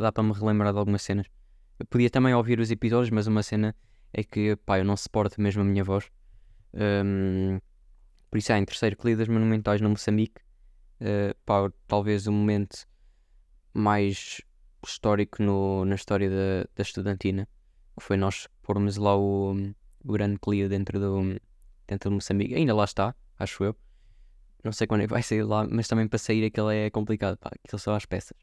dá 0.00 0.10
para 0.10 0.24
me 0.24 0.32
relembrar 0.32 0.72
de 0.72 0.78
algumas 0.80 1.02
cenas. 1.02 1.26
Podia 1.88 2.10
também 2.10 2.34
ouvir 2.34 2.60
os 2.60 2.70
episódios, 2.70 3.10
mas 3.10 3.26
uma 3.26 3.42
cena 3.42 3.74
é 4.12 4.22
que 4.22 4.56
pá, 4.56 4.78
eu 4.78 4.84
não 4.84 4.96
suporto 4.96 5.40
mesmo 5.40 5.62
a 5.62 5.64
minha 5.64 5.84
voz. 5.84 6.10
Um, 6.74 7.58
por 8.30 8.38
isso, 8.38 8.52
é 8.52 8.58
em 8.58 8.64
terceiro, 8.64 8.96
Colidas 8.96 9.28
Monumentais 9.28 9.80
no 9.80 9.88
Moçambique. 9.88 10.40
Uh, 11.00 11.34
pá, 11.44 11.70
talvez 11.86 12.26
o 12.26 12.32
momento 12.32 12.86
mais 13.72 14.40
histórico 14.86 15.42
no, 15.42 15.84
na 15.84 15.94
história 15.94 16.28
da, 16.28 16.68
da 16.74 16.82
estudantina, 16.82 17.48
foi 17.98 18.16
nós 18.16 18.48
pormos 18.62 18.96
lá 18.96 19.16
o, 19.16 19.52
o 20.04 20.12
grande 20.12 20.38
Clio 20.38 20.68
dentro 20.68 20.98
do, 20.98 21.40
dentro 21.86 22.10
do 22.10 22.14
Moçambique. 22.14 22.54
Ainda 22.54 22.74
lá 22.74 22.84
está, 22.84 23.14
acho 23.38 23.64
eu. 23.64 23.76
Não 24.62 24.72
sei 24.72 24.86
quando 24.86 25.02
é 25.02 25.06
que 25.06 25.12
vai 25.12 25.22
sair 25.22 25.42
lá, 25.42 25.66
mas 25.66 25.88
também 25.88 26.06
para 26.06 26.18
sair 26.18 26.44
aquilo 26.44 26.70
é 26.70 26.90
complicado, 26.90 27.36
pá, 27.38 27.50
aquilo 27.64 27.78
só 27.78 27.94
as 27.94 28.04
peças. 28.04 28.36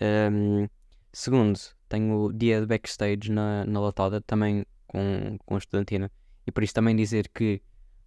Um, 0.00 0.68
segundo, 1.12 1.58
tenho 1.90 2.32
dia 2.32 2.60
de 2.60 2.66
backstage 2.66 3.30
na, 3.30 3.66
na 3.66 3.80
latada, 3.80 4.20
também 4.22 4.64
com, 4.86 5.36
com 5.44 5.56
a 5.56 5.58
estudantina. 5.58 6.10
E 6.46 6.52
por 6.52 6.62
isso 6.62 6.72
também 6.72 6.96
dizer 6.96 7.28
que, 7.28 7.60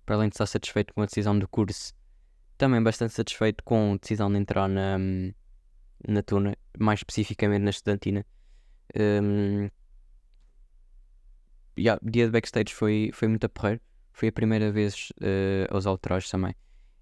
para 0.06 0.16
além 0.16 0.30
de 0.30 0.36
estar 0.36 0.46
satisfeito 0.48 0.94
com 0.94 1.02
a 1.02 1.06
decisão 1.06 1.38
do 1.38 1.48
curso, 1.48 1.94
também 2.58 2.82
bastante 2.82 3.14
satisfeito 3.14 3.64
com 3.64 3.94
a 3.94 3.98
decisão 3.98 4.32
de 4.32 4.40
entrar 4.40 4.68
na, 4.70 4.98
na 6.08 6.24
Tuna, 6.24 6.56
mais 6.80 7.02
especificamente 7.02 7.62
na 7.62 7.70
Estudantina. 7.70 8.26
Um, 8.98 9.70
yeah, 11.78 12.00
dia 12.02 12.26
de 12.26 12.32
backstage 12.32 12.74
foi, 12.74 13.12
foi 13.14 13.28
muito 13.28 13.46
a 13.46 13.50
porrer. 13.50 13.82
Foi 14.14 14.30
a 14.30 14.32
primeira 14.32 14.72
vez 14.72 15.10
uh, 15.22 15.74
a 15.74 15.78
usar 15.78 15.92
o 15.92 15.98
traje 15.98 16.32
também. 16.32 16.56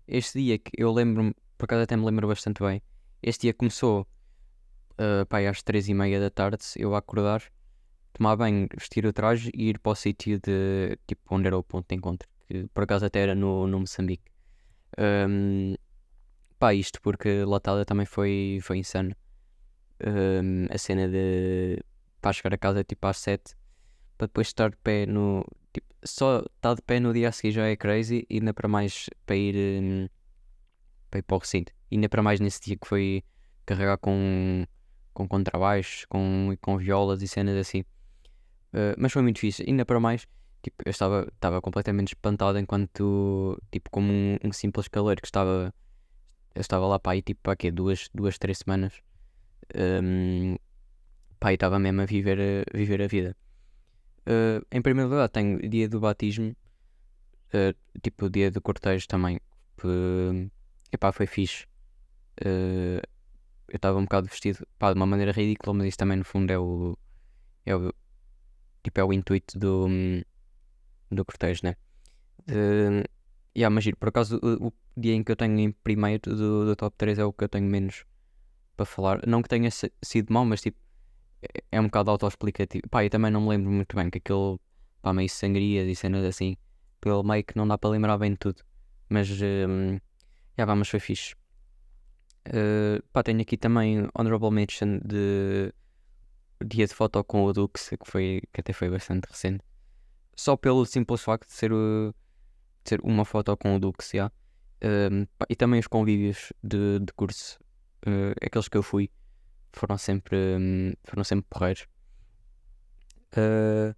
Este 0.07 0.41
dia 0.41 0.57
que 0.57 0.71
eu 0.75 0.91
lembro-me, 0.91 1.35
por 1.57 1.65
acaso 1.65 1.83
até 1.83 1.95
me 1.95 2.05
lembro 2.05 2.27
bastante 2.27 2.63
bem. 2.63 2.81
Este 3.21 3.43
dia 3.43 3.53
começou 3.53 4.07
uh, 5.01 5.49
às 5.49 5.63
três 5.63 5.87
e 5.89 5.93
meia 5.93 6.19
da 6.19 6.29
tarde, 6.29 6.63
eu 6.77 6.93
a 6.95 6.99
acordar, 6.99 7.43
tomar 8.13 8.35
banho, 8.35 8.67
vestir 8.77 9.05
o 9.05 9.13
traje 9.13 9.51
e 9.53 9.69
ir 9.69 9.79
para 9.79 9.91
o 9.91 9.95
sítio 9.95 10.39
de 10.39 10.97
tipo 11.07 11.21
onde 11.33 11.47
era 11.47 11.57
o 11.57 11.63
ponto 11.63 11.87
de 11.87 11.95
encontro, 11.95 12.27
que 12.47 12.67
por 12.73 12.83
acaso 12.83 13.05
até 13.05 13.21
era 13.21 13.35
no, 13.35 13.67
no 13.67 13.79
Moçambique. 13.79 14.31
Um, 14.97 15.75
pá, 16.59 16.73
isto 16.73 17.01
porque 17.01 17.43
Latada 17.43 17.85
também 17.85 18.05
foi, 18.05 18.59
foi 18.61 18.77
insano. 18.77 19.15
Um, 20.03 20.65
a 20.73 20.77
cena 20.77 21.07
de 21.07 21.79
para 22.19 22.33
chegar 22.33 22.53
a 22.53 22.57
casa 22.57 22.83
tipo 22.83 23.05
às 23.07 23.17
7 23.17 23.55
para 24.21 24.27
depois 24.27 24.47
estar 24.47 24.69
de 24.69 24.77
pé 24.77 25.07
no. 25.07 25.43
Tipo, 25.73 25.87
só 26.03 26.43
estar 26.55 26.75
de 26.75 26.81
pé 26.83 26.99
no 26.99 27.11
dia 27.11 27.29
a 27.29 27.31
seguir 27.31 27.53
já 27.53 27.67
é 27.67 27.75
crazy, 27.75 28.27
ainda 28.29 28.53
para 28.53 28.67
mais 28.67 29.09
para 29.25 29.35
ir, 29.35 29.55
um, 29.81 30.07
para 31.09 31.19
ir 31.19 31.23
para 31.23 31.35
o 31.35 31.39
recinto. 31.39 31.73
Ainda 31.91 32.07
para 32.07 32.21
mais 32.21 32.39
nesse 32.39 32.61
dia 32.61 32.77
que 32.77 32.87
foi 32.87 33.23
carregar 33.65 33.97
com, 33.97 34.65
com 35.13 35.27
contrabaixo, 35.27 36.07
com, 36.07 36.55
com 36.61 36.77
violas 36.77 37.21
e 37.21 37.27
cenas 37.27 37.55
assim. 37.57 37.81
Uh, 38.73 38.95
mas 38.97 39.11
foi 39.11 39.21
muito 39.21 39.35
difícil, 39.35 39.65
ainda 39.67 39.85
para 39.85 39.99
mais. 39.99 40.27
Tipo, 40.61 40.83
eu 40.85 40.91
estava, 40.91 41.27
estava 41.33 41.61
completamente 41.61 42.09
espantado 42.09 42.57
enquanto, 42.59 43.59
tipo, 43.71 43.89
como 43.89 44.11
um, 44.11 44.37
um 44.43 44.51
simples 44.51 44.87
calor 44.87 45.15
que 45.19 45.27
estava, 45.27 45.73
eu 46.53 46.61
estava 46.61 46.85
lá 46.87 46.99
para 46.99 47.13
aí, 47.13 47.21
tipo, 47.21 47.41
para 47.41 47.55
quê? 47.55 47.71
Duas, 47.71 48.09
duas, 48.13 48.37
três 48.37 48.59
semanas. 48.59 48.93
Um, 49.75 50.55
pá, 51.39 51.51
e 51.51 51.55
estava 51.55 51.79
mesmo 51.79 52.01
a 52.01 52.05
viver, 52.05 52.65
a 52.73 52.77
viver 52.77 53.01
a 53.01 53.07
vida. 53.07 53.35
Uh, 54.21 54.63
em 54.71 54.81
primeiro 54.81 55.09
lugar, 55.09 55.27
tenho 55.29 55.57
o 55.57 55.67
dia 55.67 55.89
do 55.89 55.99
batismo, 55.99 56.55
uh, 57.53 57.99
tipo 58.01 58.25
o 58.25 58.29
dia 58.29 58.51
do 58.51 58.61
cortejo 58.61 59.07
também. 59.07 59.39
Que, 59.77 60.49
epá, 60.91 61.11
foi 61.11 61.25
fixe. 61.25 61.65
Eu 63.71 63.77
estava 63.77 63.97
um 63.97 64.03
bocado 64.03 64.27
vestido 64.27 64.67
pá, 64.77 64.91
de 64.91 64.99
uma 64.99 65.05
maneira 65.05 65.31
ridícula, 65.31 65.73
mas 65.73 65.87
isso 65.87 65.97
também 65.97 66.17
no 66.17 66.25
fundo 66.25 66.51
é 66.51 66.59
o, 66.59 66.97
é 67.65 67.73
o, 67.73 67.93
tipo, 68.83 68.99
é 68.99 69.03
o 69.03 69.13
intuito 69.13 69.57
do, 69.57 69.87
do 71.09 71.23
cortejo, 71.23 71.61
né? 71.63 71.77
Uh, 72.49 73.07
yeah, 73.57 73.73
mas 73.73 73.89
por 73.97 74.09
acaso 74.09 74.39
o, 74.43 74.67
o, 74.67 74.73
dia 74.97 75.13
em 75.13 75.23
que 75.23 75.31
eu 75.31 75.37
tenho 75.37 75.57
em 75.57 75.71
primeiro 75.71 76.35
do, 76.35 76.65
do 76.65 76.75
top 76.75 76.97
3 76.97 77.19
é 77.19 77.23
o 77.23 77.31
que 77.31 77.45
eu 77.45 77.49
tenho 77.49 77.65
menos 77.65 78.03
para 78.75 78.85
falar. 78.85 79.25
Não 79.25 79.41
que 79.41 79.47
tenha 79.47 79.69
sido 79.71 80.33
mau, 80.33 80.43
mas 80.43 80.61
tipo 80.61 80.77
é 81.71 81.79
um 81.79 81.85
bocado 81.85 82.11
autoexplicativo. 82.11 82.89
Pá, 82.89 83.05
eu 83.05 83.09
também 83.09 83.31
não 83.31 83.39
me 83.39 83.49
lembro 83.49 83.71
muito 83.71 83.95
bem 83.95 84.09
que 84.09 84.17
aquilo, 84.17 84.59
pá, 85.01 85.13
meio 85.13 85.29
sangrias 85.29 85.87
e 85.87 85.95
cenas 85.95 86.25
assim, 86.25 86.57
pelo 86.99 87.23
meio 87.23 87.43
que 87.43 87.55
não 87.55 87.65
dá 87.65 87.77
para 87.77 87.89
lembrar 87.89 88.17
bem 88.17 88.31
de 88.31 88.37
tudo. 88.37 88.63
Mas, 89.09 89.29
um, 89.31 89.97
já 90.57 90.65
vamos, 90.65 90.89
foi 90.89 90.99
fixe. 90.99 91.35
Uh, 92.47 93.01
pá, 93.13 93.21
tenho 93.21 93.41
aqui 93.41 93.55
também 93.55 94.07
Honorable 94.15 94.51
Mention 94.51 94.99
de 95.05 95.73
dia 96.65 96.87
de 96.87 96.93
foto 96.93 97.23
com 97.23 97.43
o 97.43 97.53
Dux, 97.53 97.89
que, 97.89 97.97
foi, 98.05 98.41
que 98.51 98.61
até 98.61 98.73
foi 98.73 98.89
bastante 98.89 99.25
recente. 99.25 99.63
Só 100.35 100.55
pelo 100.55 100.85
simples 100.85 101.21
facto 101.21 101.47
de 101.47 101.53
ser, 101.53 101.71
uh, 101.71 102.13
de 102.83 102.89
ser 102.89 103.01
uma 103.03 103.25
foto 103.25 103.55
com 103.57 103.75
o 103.75 103.79
Dux, 103.79 104.11
já. 104.13 104.27
Uh, 104.83 105.27
pá, 105.37 105.45
e 105.49 105.55
também 105.55 105.79
os 105.79 105.87
convívios 105.87 106.51
de, 106.63 106.99
de 106.99 107.13
curso, 107.13 107.59
uh, 108.07 108.33
aqueles 108.43 108.67
que 108.67 108.77
eu 108.77 108.83
fui 108.83 109.11
foram 109.73 109.97
sempre, 109.97 110.35
hum, 110.59 110.93
foram 111.03 111.23
sempre 111.23 111.45
porreiros. 111.49 111.87
Uh, 113.33 113.95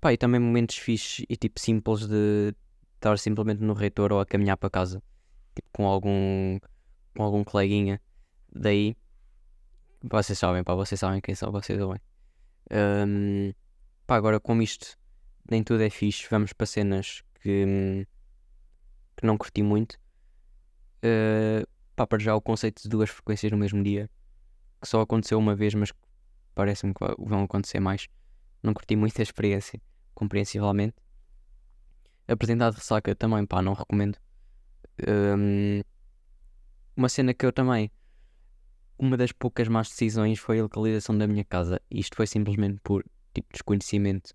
pá, 0.00 0.12
e 0.12 0.16
também 0.16 0.40
momentos 0.40 0.76
fixes 0.76 1.24
e 1.28 1.36
tipo 1.36 1.58
simples 1.58 2.06
de 2.06 2.54
estar 2.96 3.18
simplesmente 3.18 3.62
no 3.62 3.72
reitor 3.72 4.12
ou 4.12 4.20
a 4.20 4.26
caminhar 4.26 4.56
para 4.56 4.70
casa, 4.70 5.02
tipo 5.54 5.68
com 5.72 5.86
algum, 5.86 6.58
com 7.14 7.22
algum 7.22 7.44
coleguinha. 7.44 8.00
Daí, 8.52 8.96
vocês 10.02 10.38
sabem, 10.38 10.62
pá, 10.62 10.74
vocês 10.74 10.98
sabem 10.98 11.20
quem 11.20 11.34
são 11.34 11.50
vocês 11.50 11.78
bem. 11.78 12.00
Um, 12.70 13.52
pá, 14.06 14.16
agora 14.16 14.40
como 14.40 14.62
isto 14.62 14.98
nem 15.50 15.62
tudo 15.62 15.82
é 15.82 15.90
fixe, 15.90 16.26
vamos 16.30 16.52
para 16.52 16.66
cenas 16.66 17.22
que, 17.40 18.06
que 19.16 19.26
não 19.26 19.36
curti 19.36 19.62
muito. 19.62 19.94
Uh, 21.04 21.66
pá, 21.94 22.06
para 22.06 22.18
já 22.18 22.34
o 22.34 22.40
conceito 22.40 22.82
de 22.82 22.88
duas 22.88 23.10
frequências 23.10 23.52
no 23.52 23.58
mesmo 23.58 23.82
dia 23.82 24.08
que 24.84 24.88
só 24.88 25.00
aconteceu 25.00 25.38
uma 25.38 25.56
vez, 25.56 25.74
mas 25.74 25.92
parece-me 26.54 26.92
que 26.92 27.00
vão 27.18 27.44
acontecer 27.44 27.80
mais. 27.80 28.06
Não 28.62 28.74
curti 28.74 28.94
muito 28.94 29.18
a 29.18 29.22
experiência, 29.22 29.80
compreensivelmente. 30.14 30.94
Apresentar 32.28 32.70
de 32.70 32.76
ressaca 32.76 33.14
também, 33.14 33.46
pá, 33.46 33.62
não 33.62 33.72
recomendo. 33.72 34.18
Um, 35.08 35.82
uma 36.96 37.08
cena 37.08 37.34
que 37.34 37.44
eu 37.44 37.52
também. 37.52 37.90
Uma 38.98 39.16
das 39.16 39.32
poucas 39.32 39.68
más 39.68 39.88
decisões 39.88 40.38
foi 40.38 40.60
a 40.60 40.62
localização 40.62 41.16
da 41.18 41.26
minha 41.26 41.44
casa. 41.44 41.80
Isto 41.90 42.16
foi 42.16 42.26
simplesmente 42.26 42.80
por 42.82 43.04
tipo 43.34 43.48
desconhecimento 43.52 44.32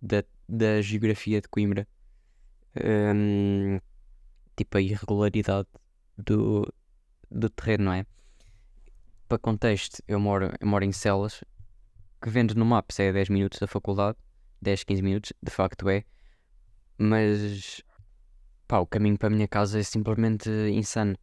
da, 0.00 0.24
da 0.48 0.80
geografia 0.80 1.40
de 1.40 1.48
Coimbra. 1.48 1.86
Um, 3.14 3.78
tipo 4.56 4.78
a 4.78 4.80
irregularidade 4.80 5.68
do, 6.16 6.72
do 7.30 7.50
terreno, 7.50 7.84
não 7.84 7.92
é? 7.92 8.06
para 9.32 9.38
contexto, 9.38 10.02
eu 10.06 10.20
moro, 10.20 10.52
eu 10.60 10.66
moro 10.66 10.84
em 10.84 10.92
Celas, 10.92 11.42
que 12.20 12.28
vendo 12.28 12.54
no 12.54 12.66
Maps 12.66 13.00
é 13.00 13.10
10 13.10 13.30
minutos 13.30 13.58
da 13.58 13.66
faculdade, 13.66 14.18
10, 14.60 14.84
15 14.84 15.02
minutos, 15.02 15.32
de 15.42 15.50
facto 15.50 15.88
é, 15.88 16.04
mas 16.98 17.80
pá, 18.68 18.78
o 18.80 18.86
caminho 18.86 19.16
para 19.16 19.28
a 19.28 19.30
minha 19.30 19.48
casa 19.48 19.80
é 19.80 19.82
simplesmente 19.82 20.50
insano. 20.70 21.16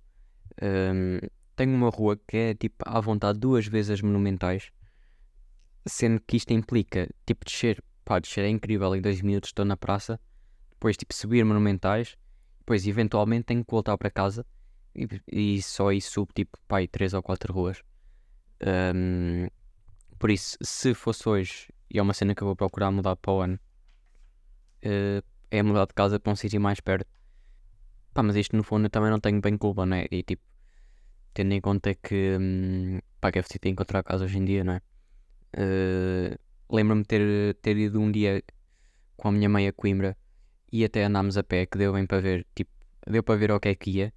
Um, 0.61 1.19
tenho 1.55 1.75
uma 1.75 1.89
rua 1.89 2.17
que 2.27 2.37
é 2.37 2.53
tipo 2.53 2.77
à 2.85 2.99
vontade 2.99 3.39
duas 3.39 3.65
vezes 3.67 3.91
as 3.91 4.01
monumentais, 4.01 4.71
sendo 5.85 6.21
que 6.21 6.37
isto 6.37 6.51
implica 6.51 7.09
tipo 7.25 7.45
descer, 7.45 7.83
pá, 8.05 8.19
descer 8.19 8.45
é 8.45 8.49
incrível, 8.49 8.95
em 8.95 9.01
2 9.01 9.21
minutos 9.21 9.49
estou 9.49 9.65
na 9.65 9.77
praça, 9.77 10.19
depois 10.71 10.95
tipo 10.97 11.13
subir 11.13 11.43
monumentais, 11.43 12.15
depois 12.59 12.87
eventualmente 12.87 13.45
tenho 13.45 13.63
que 13.63 13.71
voltar 13.71 13.97
para 13.97 14.09
casa 14.09 14.45
e, 14.95 15.07
e 15.31 15.61
só 15.61 15.89
aí 15.89 16.01
subo 16.01 16.31
tipo 16.33 16.57
pá, 16.67 16.77
3 16.89 17.13
ou 17.13 17.23
4 17.23 17.53
ruas. 17.53 17.81
Um, 18.95 19.47
por 20.17 20.29
isso, 20.29 20.57
se 20.61 20.93
fosse 20.93 21.27
hoje, 21.27 21.69
e 21.89 21.97
é 21.97 22.01
uma 22.01 22.13
cena 22.13 22.35
que 22.35 22.41
eu 22.41 22.47
vou 22.47 22.55
procurar 22.55 22.91
mudar 22.91 23.15
para 23.15 23.31
o 23.31 23.41
ano, 23.41 23.59
uh, 24.83 25.23
é 25.49 25.63
mudar 25.63 25.85
de 25.85 25.93
casa 25.93 26.19
para 26.19 26.31
um 26.31 26.35
sítio 26.35 26.59
mais 26.59 26.79
perto. 26.79 27.18
Pá, 28.19 28.23
mas 28.23 28.35
isto 28.35 28.53
no 28.57 28.63
fundo 28.63 28.87
eu 28.87 28.89
também 28.89 29.09
não 29.09 29.19
tenho 29.21 29.39
bem 29.39 29.57
culpa, 29.57 29.85
né? 29.85 30.05
E 30.11 30.21
tipo, 30.23 30.43
tendo 31.33 31.53
em 31.53 31.61
conta 31.61 31.95
que, 31.95 32.35
um, 32.37 32.99
pá, 33.21 33.31
que 33.31 33.39
é 33.39 33.41
preciso 33.41 33.61
encontrar 33.63 34.03
casa 34.03 34.25
hoje 34.25 34.37
em 34.37 34.43
dia, 34.43 34.61
não 34.61 34.73
é? 34.73 34.81
Uh, 35.55 36.37
Lembro-me 36.69 37.03
de 37.03 37.07
ter, 37.07 37.55
ter 37.61 37.77
ido 37.77 37.97
um 38.01 38.11
dia 38.11 38.43
com 39.15 39.29
a 39.29 39.31
minha 39.31 39.47
mãe 39.47 39.69
a 39.69 39.71
Coimbra 39.71 40.17
e 40.69 40.83
até 40.83 41.05
andámos 41.05 41.37
a 41.37 41.43
pé, 41.43 41.65
que 41.65 41.77
deu 41.77 41.93
bem 41.93 42.05
para 42.05 42.19
ver, 42.19 42.45
tipo, 42.53 42.71
deu 43.07 43.23
para 43.23 43.39
ver 43.39 43.51
o 43.51 43.59
que 43.59 43.69
é 43.69 43.75
que 43.75 43.89
ia. 43.89 44.13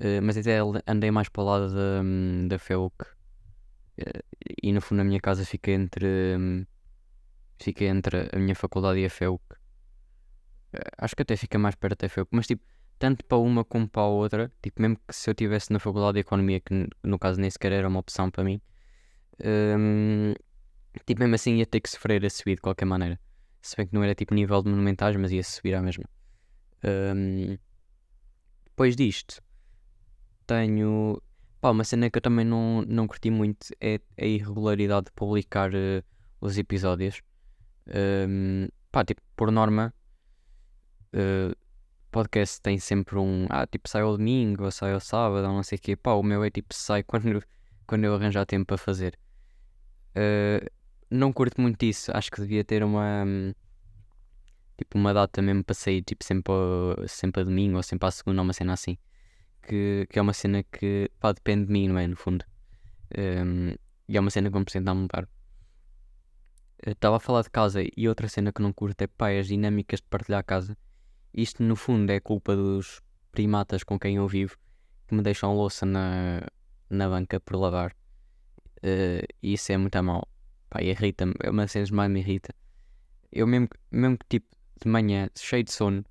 Uh, 0.00 0.20
mas 0.24 0.36
até 0.36 0.58
andei 0.84 1.12
mais 1.12 1.28
para 1.28 1.42
o 1.42 1.46
lado 1.46 1.72
da, 1.72 2.02
hum, 2.02 2.48
da 2.48 2.58
FEUC 2.58 3.06
e 4.60 4.72
no 4.72 4.80
fundo 4.80 5.02
a 5.02 5.04
minha 5.04 5.20
casa 5.20 5.44
fica 5.44 5.70
entre 5.70 6.36
hum, 6.36 6.66
fica 7.60 7.84
entre 7.84 8.28
a 8.32 8.38
minha 8.40 8.56
faculdade 8.56 8.98
e 8.98 9.04
a 9.04 9.10
FEUC. 9.10 9.40
Eh, 10.72 10.90
acho 10.98 11.14
que 11.14 11.22
até 11.22 11.36
fica 11.36 11.60
mais 11.60 11.76
perto 11.76 12.00
da 12.00 12.08
FEUC, 12.08 12.28
mas 12.32 12.48
tipo, 12.48 12.64
tanto 13.00 13.24
para 13.24 13.38
uma 13.38 13.64
como 13.64 13.88
para 13.88 14.02
a 14.02 14.06
outra, 14.06 14.52
tipo, 14.62 14.82
mesmo 14.82 14.98
que 15.08 15.16
se 15.16 15.28
eu 15.28 15.32
estivesse 15.32 15.72
na 15.72 15.80
faculdade 15.80 16.14
de 16.14 16.20
Economia, 16.20 16.60
que 16.60 16.86
no 17.02 17.18
caso 17.18 17.40
nem 17.40 17.50
sequer 17.50 17.72
era 17.72 17.88
uma 17.88 17.98
opção 17.98 18.30
para 18.30 18.44
mim, 18.44 18.60
um, 19.42 20.34
tipo, 21.06 21.20
mesmo 21.20 21.34
assim 21.34 21.56
ia 21.56 21.66
ter 21.66 21.80
que 21.80 21.88
sofrer 21.88 22.24
a 22.24 22.30
subir 22.30 22.56
de 22.56 22.60
qualquer 22.60 22.84
maneira. 22.84 23.18
Se 23.62 23.74
bem 23.74 23.86
que 23.86 23.94
não 23.94 24.04
era 24.04 24.14
tipo 24.14 24.34
nível 24.34 24.62
de 24.62 24.68
monumentais, 24.68 25.16
mas 25.16 25.32
ia 25.32 25.42
subir 25.42 25.74
à 25.74 25.82
mesma. 25.82 26.04
Um, 26.84 27.56
depois 28.66 28.94
disto, 28.94 29.42
tenho 30.46 31.22
Pá, 31.60 31.70
uma 31.70 31.84
cena 31.84 32.08
que 32.10 32.16
eu 32.16 32.22
também 32.22 32.44
não, 32.44 32.82
não 32.88 33.06
curti 33.06 33.30
muito 33.30 33.66
é 33.80 34.00
a 34.18 34.24
irregularidade 34.24 35.06
de 35.06 35.12
publicar 35.12 35.70
uh, 35.74 36.02
os 36.40 36.56
episódios. 36.56 37.20
Um, 38.28 38.68
pá, 38.90 39.04
tipo, 39.04 39.20
por 39.36 39.50
norma, 39.50 39.92
uh, 41.14 41.54
podcast 42.10 42.60
tem 42.60 42.78
sempre 42.78 43.18
um. 43.18 43.46
Ah, 43.48 43.66
tipo, 43.66 43.88
sai 43.88 44.02
ao 44.02 44.16
domingo, 44.16 44.64
ou 44.64 44.70
sai 44.70 44.92
ao 44.92 45.00
sábado, 45.00 45.46
ou 45.46 45.54
não 45.54 45.62
sei 45.62 45.78
o 45.78 45.80
quê. 45.80 45.96
Pá, 45.96 46.12
o 46.12 46.22
meu 46.22 46.44
é 46.44 46.50
tipo, 46.50 46.74
sai 46.74 47.02
quando, 47.04 47.42
quando 47.86 48.04
eu 48.04 48.14
arranjar 48.14 48.46
tempo 48.46 48.66
para 48.66 48.78
fazer. 48.78 49.18
Uh, 50.16 50.68
não 51.10 51.32
curto 51.32 51.60
muito 51.60 51.82
isso. 51.84 52.10
Acho 52.14 52.30
que 52.30 52.40
devia 52.40 52.64
ter 52.64 52.82
uma. 52.82 53.24
Um, 53.24 53.54
tipo, 54.76 54.98
uma 54.98 55.14
data 55.14 55.40
mesmo 55.42 55.64
para 55.64 55.74
sair, 55.74 56.02
tipo, 56.02 56.24
sempre, 56.24 56.52
sempre 57.06 57.42
a 57.42 57.44
domingo 57.44 57.76
ou 57.76 57.82
sempre 57.82 58.08
à 58.08 58.10
segunda, 58.10 58.42
uma 58.42 58.52
cena 58.52 58.72
assim 58.72 58.98
que, 59.62 60.06
que 60.10 60.18
é 60.18 60.22
uma 60.22 60.32
cena 60.32 60.62
que 60.64 61.10
pá, 61.20 61.32
depende 61.32 61.66
de 61.66 61.72
mim, 61.72 61.88
não 61.88 61.98
é? 61.98 62.06
No 62.06 62.16
fundo. 62.16 62.44
Um, 63.16 63.74
e 64.08 64.16
é 64.16 64.20
uma 64.20 64.30
cena 64.30 64.48
que 64.48 64.52
vamos 64.52 64.72
tentar 64.72 64.94
mudar. 64.94 65.28
Estava 66.84 67.16
a 67.16 67.20
falar 67.20 67.42
de 67.42 67.50
casa 67.50 67.82
e 67.96 68.08
outra 68.08 68.28
cena 68.28 68.52
que 68.52 68.62
não 68.62 68.72
curto 68.72 69.02
é 69.02 69.06
pá, 69.06 69.30
as 69.30 69.46
dinâmicas 69.46 70.00
de 70.00 70.06
partilhar 70.08 70.40
a 70.40 70.42
casa. 70.42 70.76
Isto 71.32 71.62
no 71.62 71.76
fundo 71.76 72.10
é 72.10 72.20
culpa 72.20 72.56
dos 72.56 73.00
primatas 73.32 73.84
com 73.84 73.98
quem 73.98 74.16
eu 74.16 74.26
vivo 74.26 74.56
que 75.06 75.14
me 75.14 75.22
deixam 75.22 75.54
louça 75.54 75.84
na, 75.86 76.40
na 76.88 77.08
banca 77.08 77.40
por 77.40 77.56
lavar. 77.56 77.92
Uh, 78.78 79.26
isso 79.42 79.72
é 79.72 79.76
muito 79.76 80.00
mal. 80.02 80.26
Pá, 80.68 80.82
irrita-me. 80.82 81.34
É 81.40 81.50
uma 81.50 81.62
das 81.62 81.72
cenas 81.72 81.90
que 81.90 81.96
mais 81.96 82.10
me 82.10 82.20
irrita. 82.20 82.54
Eu 83.30 83.46
mesmo, 83.46 83.68
mesmo 83.90 84.18
que 84.18 84.26
tipo 84.28 84.46
de 84.80 84.88
manhã, 84.88 85.28
cheio 85.36 85.62
de 85.62 85.72
sono, 85.72 86.04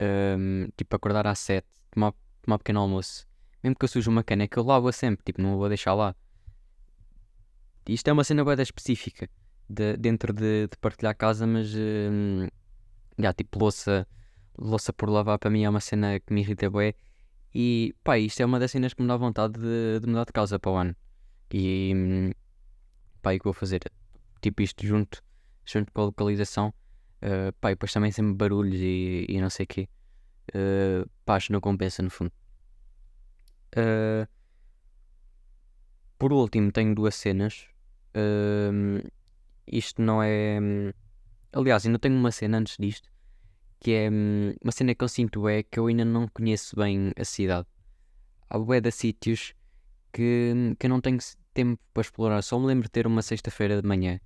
um, 0.00 0.68
tipo 0.76 0.96
acordar 0.96 1.26
às 1.26 1.38
7, 1.38 1.66
tomar, 1.90 2.12
tomar 2.42 2.58
pequeno 2.58 2.80
almoço, 2.80 3.26
mesmo 3.62 3.76
que 3.76 3.84
eu 3.84 3.88
sujo 3.88 4.10
uma 4.10 4.24
caneca, 4.24 4.58
eu 4.58 4.64
lavo-a 4.64 4.92
sempre, 4.92 5.24
tipo, 5.24 5.40
não 5.40 5.56
vou 5.56 5.68
deixar 5.68 5.94
lá. 5.94 6.14
Isto 7.88 8.08
é 8.08 8.12
uma 8.12 8.24
cena 8.24 8.44
bem 8.44 8.60
específica 8.60 9.28
de, 9.68 9.96
dentro 9.96 10.32
de, 10.32 10.68
de 10.68 10.76
partilhar 10.80 11.16
casa, 11.16 11.46
mas 11.46 11.72
um, 11.74 12.48
já, 13.18 13.32
tipo, 13.32 13.58
louça, 13.58 14.06
louça 14.58 14.92
por 14.92 15.08
lavar 15.08 15.38
para 15.38 15.50
mim 15.50 15.64
é 15.64 15.68
uma 15.68 15.80
cena 15.80 16.20
que 16.20 16.32
me 16.32 16.40
irrita 16.40 16.70
bem. 16.70 16.94
E 17.54 17.94
pá, 18.02 18.18
isto 18.18 18.40
é 18.40 18.46
uma 18.46 18.58
das 18.58 18.70
cenas 18.70 18.94
que 18.94 19.02
me 19.02 19.08
dá 19.08 19.16
vontade 19.16 19.54
de, 19.60 20.00
de 20.00 20.06
mudar 20.06 20.24
de 20.24 20.32
casa 20.32 20.58
para 20.58 20.70
o 20.70 20.76
ano. 20.76 20.96
E 21.52 21.92
hum, 21.94 22.30
pá, 23.20 23.34
e 23.34 23.38
que 23.38 23.44
vou 23.44 23.52
fazer? 23.52 23.82
Tipo, 24.40 24.62
isto 24.62 24.86
junto, 24.86 25.22
junto 25.64 25.92
com 25.92 26.00
a 26.00 26.04
localização. 26.06 26.72
Uh, 27.22 27.52
pá, 27.60 27.70
e 27.70 27.74
depois 27.74 27.92
também 27.92 28.10
sempre 28.10 28.34
barulhos 28.34 28.80
e, 28.80 29.26
e 29.28 29.40
não 29.40 29.50
sei 29.50 29.64
o 29.64 29.66
quê. 29.66 29.88
Uh, 30.54 31.08
pá, 31.24 31.36
acho 31.36 31.48
que 31.48 31.52
não 31.52 31.60
compensa 31.60 32.02
no 32.02 32.10
fundo. 32.10 32.32
Uh, 33.76 34.26
por 36.18 36.32
último, 36.32 36.72
tenho 36.72 36.94
duas 36.94 37.14
cenas. 37.14 37.66
Uh, 38.16 39.06
isto 39.66 40.00
não 40.00 40.22
é. 40.22 40.58
Aliás, 41.52 41.84
ainda 41.84 41.98
tenho 41.98 42.16
uma 42.16 42.32
cena 42.32 42.58
antes 42.58 42.76
disto. 42.78 43.11
Que 43.82 43.92
é 43.92 44.08
uma 44.08 44.70
cena 44.70 44.94
que 44.94 45.02
eu 45.02 45.08
sinto 45.08 45.48
é 45.48 45.62
que 45.62 45.78
eu 45.78 45.86
ainda 45.86 46.04
não 46.04 46.28
conheço 46.28 46.76
bem 46.76 47.12
a 47.16 47.24
cidade. 47.24 47.66
Há 48.48 48.58
bué 48.58 48.80
de 48.80 48.92
sítios 48.92 49.54
que, 50.12 50.52
que 50.78 50.86
eu 50.86 50.90
não 50.90 51.00
tenho 51.00 51.18
tempo 51.52 51.82
para 51.92 52.02
explorar. 52.02 52.42
Só 52.42 52.58
me 52.60 52.66
lembro 52.66 52.84
de 52.84 52.90
ter 52.90 53.06
uma 53.06 53.22
sexta-feira 53.22 53.80
de 53.82 53.88
manhã 53.88 54.20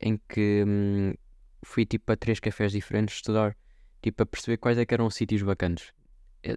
em 0.00 0.20
que 0.28 0.64
hum, 0.66 1.14
fui 1.62 1.86
tipo 1.86 2.12
a 2.12 2.16
três 2.16 2.38
cafés 2.38 2.72
diferentes 2.72 3.16
estudar, 3.16 3.56
tipo 4.02 4.22
a 4.22 4.26
perceber 4.26 4.58
quais 4.58 4.76
é 4.76 4.84
eram 4.86 5.08
sítios 5.08 5.42
bacanas. 5.42 5.92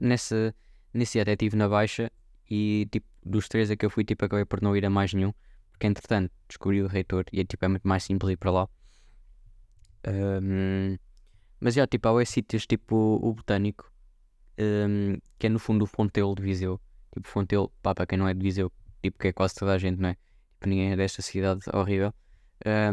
Nessa, 0.02 0.54
nesse 0.94 1.20
até 1.20 1.34
estive 1.34 1.56
na 1.56 1.70
Baixa 1.70 2.12
e 2.50 2.88
tipo 2.92 3.08
dos 3.24 3.48
três 3.48 3.72
a 3.72 3.78
que 3.78 3.86
eu 3.86 3.90
fui 3.90 4.04
tipo 4.04 4.26
acabei 4.26 4.46
por 4.46 4.62
não 4.62 4.76
ir 4.76 4.86
a 4.86 4.90
mais 4.90 5.14
nenhum 5.14 5.34
porque 5.76 5.88
entretanto 5.88 6.32
descobri 6.48 6.82
o 6.82 6.88
reitor 6.88 7.26
e 7.32 7.42
é, 7.42 7.44
tipo, 7.44 7.64
é 7.66 7.68
muito 7.68 7.88
mais 7.88 8.04
simples 8.04 8.32
ir 8.32 8.38
para 8.38 8.52
lá. 8.52 8.70
Um, 10.08 10.98
mas 11.66 11.74
já, 11.74 11.88
tipo, 11.88 12.08
há 12.08 12.24
sítios 12.26 12.68
tipo 12.68 13.20
o 13.24 13.34
Botânico, 13.34 13.92
um, 14.60 15.18
que 15.40 15.48
é 15.48 15.50
no 15.50 15.58
fundo 15.58 15.82
o 15.82 15.88
Fontelo 15.88 16.36
de 16.36 16.44
Viseu. 16.44 16.80
Tipo, 17.12 17.28
Fontelo, 17.28 17.72
pá, 17.82 17.96
para 17.96 18.06
quem 18.06 18.20
não 18.20 18.28
é 18.28 18.36
de 18.36 18.40
Viseu, 18.40 18.72
tipo, 19.02 19.18
que 19.18 19.30
é 19.30 19.34
quase 19.34 19.56
toda 19.56 19.74
a 19.74 19.78
gente, 19.80 20.00
não 20.00 20.10
é? 20.10 20.14
Tipo, 20.14 20.70
ninguém 20.70 20.92
é 20.92 20.96
desta 20.96 21.24
cidade 21.24 21.62
horrível. 21.74 22.14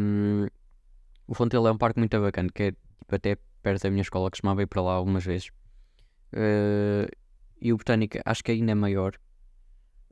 Um, 0.00 0.46
o 1.26 1.34
Fontelo 1.34 1.68
é 1.68 1.70
um 1.72 1.76
parque 1.76 1.98
muito 1.98 2.18
bacana, 2.18 2.48
que 2.48 2.62
é 2.62 2.70
tipo, 2.70 3.14
até 3.14 3.36
perto 3.62 3.82
da 3.82 3.90
minha 3.90 4.00
escola, 4.00 4.30
costumava 4.30 4.62
ir 4.62 4.66
para 4.66 4.80
lá 4.80 4.94
algumas 4.94 5.22
vezes. 5.22 5.48
Uh, 6.32 7.14
e 7.60 7.74
o 7.74 7.76
Botânico 7.76 8.20
acho 8.24 8.42
que 8.42 8.52
ainda 8.52 8.72
é 8.72 8.74
maior, 8.74 9.18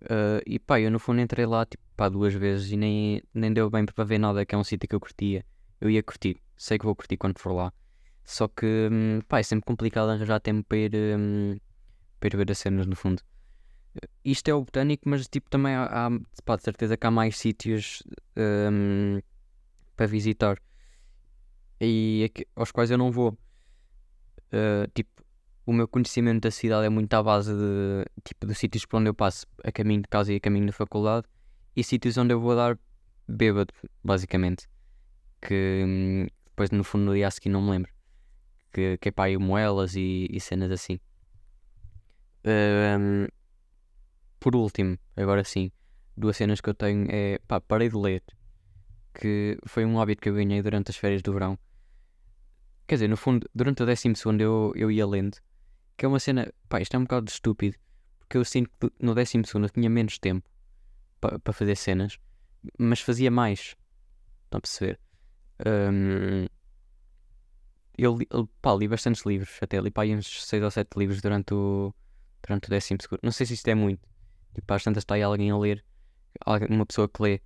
Uh, 0.03 0.41
e 0.47 0.59
pá, 0.59 0.81
eu 0.81 0.91
no 0.91 0.99
fundo 0.99 1.21
entrei 1.21 1.45
lá 1.45 1.67
tipo, 1.67 1.83
pá, 1.95 2.09
duas 2.09 2.33
vezes 2.33 2.73
e 2.73 2.77
nem, 2.77 3.23
nem 3.35 3.53
deu 3.53 3.69
bem 3.69 3.85
para 3.85 4.03
ver 4.03 4.19
nada, 4.19 4.47
que 4.47 4.55
é 4.55 4.59
um 4.59 4.65
sítio 4.65 4.89
que 4.89 4.95
eu 4.95 5.01
curtia. 5.01 5.45
Eu 5.81 5.91
ia 5.91 6.03
curtir, 6.03 6.41
sei 6.57 6.79
que 6.79 6.85
vou 6.85 6.95
curtir 6.95 7.17
quando 7.17 7.39
for 7.39 7.53
lá. 7.53 7.73
Só 8.31 8.47
que 8.47 8.89
hum, 8.91 9.21
pá, 9.27 9.41
é 9.41 9.43
sempre 9.43 9.67
complicado 9.67 10.09
arranjar 10.09 10.39
tempo 10.39 10.63
para 10.69 10.79
ir, 10.79 10.93
um, 10.95 11.59
para 12.21 12.29
ir 12.29 12.37
ver 12.37 12.51
as 12.53 12.59
cenas 12.59 12.87
no 12.87 12.95
fundo. 12.95 13.21
Isto 14.25 14.49
é 14.49 14.55
o 14.55 14.63
botânico, 14.63 15.09
mas 15.09 15.27
tipo 15.27 15.51
também 15.51 15.75
há, 15.75 16.09
pá, 16.45 16.55
de 16.55 16.63
certeza 16.63 16.97
que 16.97 17.05
há 17.05 17.11
mais 17.11 17.37
sítios 17.37 18.05
um, 18.37 19.21
para 19.97 20.07
visitar 20.07 20.59
e 21.81 22.23
aqui, 22.25 22.47
aos 22.55 22.71
quais 22.71 22.93
eu 22.93 22.99
não 22.99 23.11
vou. 23.11 23.37
Uh, 24.53 24.87
tipo, 24.95 25.11
o 25.67 25.73
meu 25.73 25.89
conhecimento 25.89 26.43
da 26.43 26.53
cidade 26.53 26.87
é 26.87 26.89
muito 26.89 27.13
à 27.15 27.23
base 27.23 27.53
de, 27.53 28.05
tipo, 28.23 28.47
de 28.47 28.55
sítios 28.55 28.87
por 28.87 28.99
onde 28.99 29.09
eu 29.11 29.15
passo 29.15 29.45
a 29.65 29.73
caminho 29.73 30.03
de 30.03 30.09
casa 30.09 30.33
e 30.33 30.37
a 30.37 30.41
caminho 30.41 30.67
da 30.67 30.73
faculdade 30.73 31.27
e 31.75 31.83
sítios 31.83 32.17
onde 32.17 32.33
eu 32.33 32.41
vou 32.41 32.55
dar 32.55 32.79
bêbado, 33.27 33.75
basicamente. 34.05 34.69
Que 35.43 35.83
hum, 35.85 36.27
depois 36.45 36.71
no 36.71 36.85
fundo 36.85 37.07
no 37.07 37.15
dia 37.15 37.27
a 37.27 37.31
seguir 37.31 37.49
não 37.49 37.63
me 37.63 37.71
lembro. 37.71 38.00
Que, 38.73 38.99
que 38.99 39.09
é 39.09 39.13
pá, 39.13 39.25
moelas 39.39 39.95
e, 39.97 40.29
e 40.31 40.41
cenas 40.41 40.71
assim. 40.71 41.01
Um, 42.45 43.27
por 44.39 44.57
último, 44.57 44.99
agora 45.17 45.45
sim, 45.45 45.71
duas 46.17 46.37
cenas 46.37 46.61
que 46.61 46.71
eu 46.71 46.75
tenho 46.75 47.07
é 47.11 47.39
pá, 47.47 47.61
parei 47.61 47.89
de 47.89 47.97
ler. 47.97 48.23
Que 49.13 49.59
foi 49.67 49.85
um 49.85 50.01
hábito 50.01 50.23
que 50.23 50.29
eu 50.29 50.35
ganhei 50.35 50.63
durante 50.63 50.91
as 50.91 50.97
férias 50.97 51.23
do 51.23 51.33
verão. 51.33 51.59
Quer 52.87 52.97
dizer, 52.97 53.09
no 53.09 53.17
fundo, 53.17 53.49
durante 53.55 53.85
décimo 53.85 54.17
segundo 54.17 54.41
eu, 54.41 54.73
eu 54.75 54.91
ia 54.91 55.07
lendo 55.07 55.39
que 56.01 56.07
é 56.07 56.09
uma 56.09 56.19
cena, 56.19 56.51
pá, 56.67 56.81
isto 56.81 56.95
é 56.95 56.99
um 56.99 57.03
bocado 57.03 57.29
estúpido, 57.29 57.77
porque 58.19 58.39
eu 58.39 58.43
sinto 58.43 58.71
que 58.81 58.91
no 58.99 59.15
décimo 59.15 59.47
segundo 59.47 59.67
eu 59.67 59.71
tinha 59.71 59.91
menos 59.91 60.19
tempo 60.19 60.49
para 61.21 61.39
pa 61.39 61.53
fazer 61.53 61.77
cenas, 61.77 62.19
mas 62.79 63.03
fazia 63.03 63.31
mais. 63.31 63.77
Estão 64.45 64.57
a 64.57 64.61
perceber? 64.63 64.99
Um, 65.67 66.47
eu, 68.03 68.17
li, 68.17 68.27
pá, 68.63 68.75
li 68.75 68.89
bastantes 68.89 69.25
livros, 69.25 69.59
até 69.61 69.81
li 69.81 69.91
pá, 69.91 70.05
uns 70.07 70.47
6 70.47 70.63
ou 70.63 70.71
7 70.71 70.97
livros 70.97 71.21
durante 71.21 71.55
o, 71.55 71.95
durante 72.43 72.67
o 72.67 72.71
décimo 72.71 73.01
segundo. 73.01 73.21
Não 73.23 73.33
sei 73.33 73.47
se 73.47 73.55
isto 73.55 73.69
é 73.69 73.75
muito. 73.75 74.09
Tipo, 74.55 74.75
às 74.75 74.83
tantas 74.83 75.03
está 75.03 75.15
aí 75.15 75.23
alguém 75.23 75.51
a 75.51 75.59
ler, 75.59 75.85
uma 76.69 76.87
pessoa 76.87 77.09
que 77.09 77.23
lê 77.23 77.41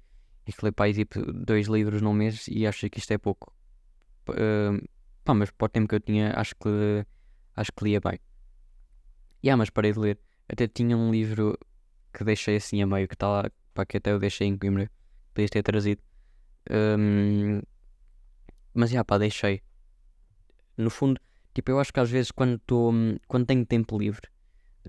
e 0.47 0.53
que 0.53 0.65
lê 0.65 0.73
pá, 0.73 0.93
tipo 0.93 1.21
dois 1.33 1.67
livros 1.67 2.03
num 2.03 2.13
mês 2.13 2.47
e 2.49 2.67
acha 2.67 2.89
que 2.89 2.99
isto 2.99 3.11
é 3.13 3.19
pouco. 3.19 3.55
Uh, 4.29 4.87
pá, 5.25 5.35
mas 5.35 5.51
para 5.51 5.67
o 5.67 5.69
tempo 5.69 5.89
que 5.89 5.95
eu 5.95 6.01
tinha, 6.01 6.33
acho 6.37 6.55
que 6.57 7.07
acho 7.57 7.73
que 7.73 7.85
lia 7.85 8.01
bem. 8.01 8.19
Yeah, 9.43 9.57
mas 9.57 9.71
parei 9.71 9.93
de 9.93 9.99
ler. 9.99 10.19
Até 10.49 10.67
tinha 10.67 10.97
um 10.97 11.11
livro 11.11 11.59
que 12.13 12.25
deixei 12.25 12.57
assim 12.57 12.83
a 12.83 12.87
meio, 12.87 13.09
que 13.09 13.15
está 13.15 13.29
lá, 13.29 13.51
para 13.75 13.85
que 13.85 13.97
até 13.97 14.13
eu 14.13 14.19
deixei 14.19 14.47
em 14.47 14.57
Coimbra. 14.57 14.91
Podias 15.35 15.51
ter 15.51 15.63
trazido. 15.63 16.03
Um, 16.71 17.61
mas 18.73 18.91
já, 18.91 19.05
pá, 19.05 19.19
deixei. 19.19 19.63
No 20.77 20.91
fundo, 20.91 21.21
tipo, 21.53 21.71
eu 21.71 21.79
acho 21.79 21.93
que 21.93 22.01
às 22.01 22.11
vezes 22.11 22.31
quando 22.31 22.57
estou, 22.57 22.93
quando 23.29 23.47
tenho 23.47 23.65
tempo 23.65 23.99
livre, 23.99 24.29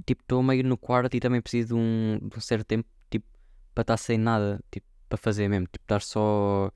tipo, 0.05 0.21
estou 0.21 0.41
meio 0.43 0.63
no 0.63 0.77
quarto 0.77 1.15
e 1.15 1.19
também 1.19 1.41
preciso 1.41 1.69
de 1.69 1.73
um, 1.75 2.19
de 2.29 2.37
um 2.37 2.41
certo 2.41 2.65
tempo, 2.65 2.87
tipo, 3.09 3.25
para 3.73 3.81
estar 3.81 3.97
sem 3.97 4.17
nada, 4.17 4.59
tipo, 4.71 4.87
para 5.09 5.17
fazer 5.17 5.47
mesmo. 5.47 5.67
Tipo, 5.67 5.83
estar 5.83 6.01
só, 6.01 6.71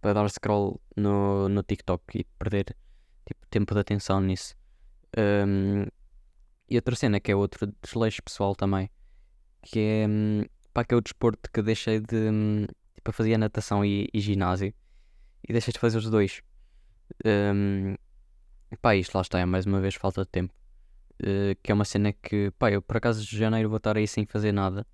para 0.00 0.10
tipo, 0.10 0.20
dar 0.22 0.30
scroll 0.30 0.80
no, 0.96 1.48
no 1.48 1.62
TikTok 1.62 2.18
e 2.18 2.24
perder, 2.38 2.76
tipo, 3.26 3.46
tempo 3.48 3.74
de 3.74 3.80
atenção 3.80 4.20
nisso. 4.20 4.54
Um, 5.16 5.86
e 6.68 6.76
outra 6.76 6.94
cena 6.94 7.18
que 7.18 7.32
é 7.32 7.36
outro 7.36 7.72
desleixo 7.82 8.22
pessoal 8.22 8.54
também, 8.54 8.90
que 9.62 9.78
é 9.78 10.06
hum, 10.08 10.44
pá, 10.74 10.84
que 10.84 10.94
é 10.94 10.96
o 10.96 11.00
desporto 11.00 11.50
que 11.50 11.62
deixei 11.62 12.00
de. 12.00 12.16
Hum, 12.16 12.66
tipo, 12.94 13.12
fazia 13.12 13.38
natação 13.38 13.84
e, 13.84 14.08
e 14.12 14.20
ginásio 14.20 14.74
e 15.48 15.52
deixei 15.52 15.72
de 15.72 15.78
fazer 15.78 15.98
os 15.98 16.10
dois. 16.10 16.42
Um, 17.24 17.94
pá, 18.76 18.94
isto 18.96 19.14
lá 19.14 19.22
está, 19.22 19.38
é 19.38 19.44
mais 19.44 19.66
uma 19.66 19.80
vez 19.80 19.94
falta 19.94 20.22
de 20.22 20.28
tempo. 20.30 20.54
Uh, 21.20 21.54
que 21.62 21.72
é 21.72 21.74
uma 21.74 21.84
cena 21.84 22.12
que, 22.12 22.52
pá, 22.58 22.70
eu 22.70 22.80
por 22.80 22.96
acaso 22.96 23.24
de 23.24 23.36
janeiro 23.36 23.68
vou 23.68 23.78
estar 23.78 23.96
aí 23.96 24.06
sem 24.06 24.24
fazer 24.26 24.52
nada, 24.52 24.86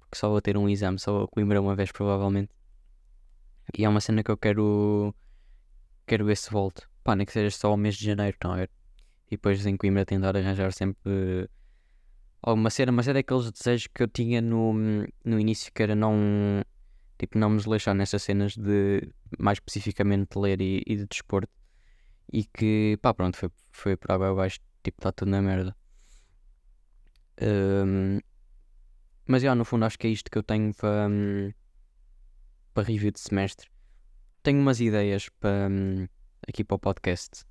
porque 0.00 0.16
só 0.16 0.28
vou 0.30 0.40
ter 0.40 0.56
um 0.56 0.68
exame, 0.68 0.98
só 0.98 1.12
vou 1.12 1.28
Coimbra 1.28 1.60
uma 1.60 1.74
vez 1.74 1.92
provavelmente. 1.92 2.50
E 3.76 3.84
é 3.84 3.88
uma 3.88 4.00
cena 4.00 4.22
que 4.22 4.30
eu 4.30 4.36
quero. 4.36 5.14
Quero 6.06 6.24
ver 6.24 6.36
se 6.36 6.50
volto. 6.50 6.88
Pá, 7.04 7.16
nem 7.16 7.26
que 7.26 7.32
seja 7.32 7.50
só 7.56 7.72
o 7.72 7.76
mês 7.76 7.96
de 7.96 8.04
janeiro, 8.04 8.36
não 8.44 8.56
é? 8.56 8.68
e 9.32 9.36
depois 9.36 9.64
em 9.64 9.78
Coimbra 9.78 10.04
tentar 10.04 10.36
arranjar 10.36 10.72
sempre 10.74 11.48
alguma 12.42 12.68
cena, 12.68 12.92
mas 12.92 13.08
é 13.08 13.14
daqueles 13.14 13.50
desejos 13.50 13.86
que 13.86 14.02
eu 14.02 14.08
tinha 14.08 14.42
no, 14.42 14.74
no 15.24 15.40
início 15.40 15.72
que 15.72 15.82
era 15.82 15.94
não 15.94 16.62
tipo 17.18 17.38
não 17.38 17.48
me 17.48 17.56
desleixar 17.56 17.94
nessas 17.94 18.22
cenas 18.22 18.54
de 18.54 19.08
mais 19.38 19.56
especificamente 19.56 20.28
de 20.34 20.38
ler 20.38 20.60
e, 20.60 20.82
e 20.86 20.96
de 20.96 21.06
desporto 21.06 21.50
e 22.30 22.44
que 22.44 22.98
pá 23.00 23.14
pronto 23.14 23.36
foi, 23.36 23.50
foi 23.70 23.96
por 23.96 24.12
água 24.12 24.30
abaixo 24.30 24.60
tipo 24.82 24.98
está 25.00 25.12
tudo 25.12 25.30
na 25.30 25.40
merda 25.40 25.74
um, 27.40 28.18
mas 29.26 29.42
já 29.42 29.54
no 29.54 29.64
fundo 29.64 29.84
acho 29.84 29.98
que 29.98 30.06
é 30.06 30.10
isto 30.10 30.30
que 30.30 30.38
eu 30.38 30.42
tenho 30.42 30.74
para 30.74 31.08
um, 31.08 31.52
para 32.74 32.86
review 32.86 33.10
de 33.10 33.20
semestre 33.20 33.70
tenho 34.42 34.60
umas 34.60 34.80
ideias 34.80 35.28
para 35.40 35.68
um, 35.70 36.06
aqui 36.46 36.62
para 36.62 36.74
o 36.74 36.78
podcast 36.78 37.44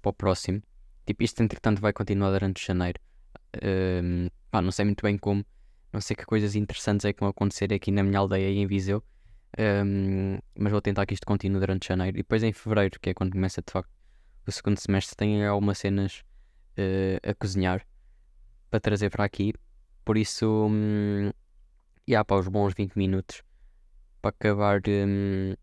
para 0.00 0.10
o 0.10 0.12
próximo 0.12 0.62
Tipo, 1.08 1.24
isto 1.24 1.42
entretanto 1.42 1.80
vai 1.80 1.90
continuar 1.90 2.30
durante 2.32 2.66
janeiro. 2.66 3.00
Um, 3.64 4.28
pá, 4.50 4.60
não 4.60 4.70
sei 4.70 4.84
muito 4.84 5.02
bem 5.02 5.16
como. 5.16 5.42
Não 5.90 6.02
sei 6.02 6.14
que 6.14 6.26
coisas 6.26 6.54
interessantes 6.54 7.06
é 7.06 7.14
que 7.14 7.20
vão 7.20 7.30
acontecer 7.30 7.72
aqui 7.72 7.90
na 7.90 8.02
minha 8.02 8.18
aldeia 8.18 8.50
em 8.50 8.66
Viseu. 8.66 9.02
Um, 9.58 10.38
mas 10.54 10.70
vou 10.70 10.82
tentar 10.82 11.06
que 11.06 11.14
isto 11.14 11.26
continue 11.26 11.60
durante 11.60 11.88
janeiro. 11.88 12.18
E 12.18 12.20
depois 12.20 12.42
em 12.42 12.52
fevereiro, 12.52 13.00
que 13.00 13.08
é 13.08 13.14
quando 13.14 13.32
começa 13.32 13.62
de 13.62 13.72
facto 13.72 13.90
o 14.48 14.52
segundo 14.52 14.78
semestre, 14.78 15.16
tem 15.16 15.44
algumas 15.44 15.78
cenas 15.78 16.24
uh, 16.78 17.30
a 17.30 17.34
cozinhar 17.34 17.86
para 18.70 18.80
trazer 18.80 19.10
para 19.10 19.24
aqui. 19.24 19.52
Por 20.04 20.16
isso, 20.16 20.66
um, 20.68 21.30
já 22.06 22.24
para 22.24 22.38
os 22.38 22.48
bons 22.48 22.72
20 22.74 22.94
minutos 22.94 23.42
para 24.22 24.30
acabar. 24.30 24.80
Um, 24.88 25.54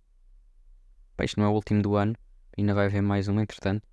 pá, 1.17 1.25
isto 1.25 1.39
não 1.39 1.47
é 1.47 1.49
o 1.49 1.53
último 1.53 1.81
do 1.81 1.95
ano, 1.95 2.15
ainda 2.57 2.73
vai 2.73 2.85
haver 2.85 3.01
mais 3.01 3.27
um, 3.27 3.39
entretanto. 3.39 3.83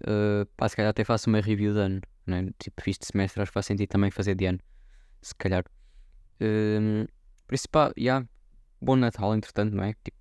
Uh, 0.00 0.46
pá, 0.56 0.68
se 0.68 0.76
calhar 0.76 0.90
até 0.90 1.04
faço 1.04 1.28
uma 1.28 1.40
review 1.40 1.74
de 1.74 1.80
ano, 1.80 2.00
né? 2.26 2.48
tipo, 2.58 2.82
fiz 2.82 2.98
de 2.98 3.06
semestre, 3.06 3.42
acho 3.42 3.50
que 3.50 3.54
faz 3.54 3.66
sentido 3.66 3.88
também 3.88 4.10
fazer 4.10 4.34
de 4.34 4.46
ano, 4.46 4.58
se 5.20 5.34
calhar. 5.34 5.64
Um, 6.40 7.06
por 7.46 7.54
isso, 7.54 7.68
pá, 7.68 7.92
yeah, 7.98 8.26
bom 8.80 8.96
Natal, 8.96 9.34
entretanto, 9.34 9.74
não 9.74 9.84
é? 9.84 9.92
Tipo, 10.02 10.16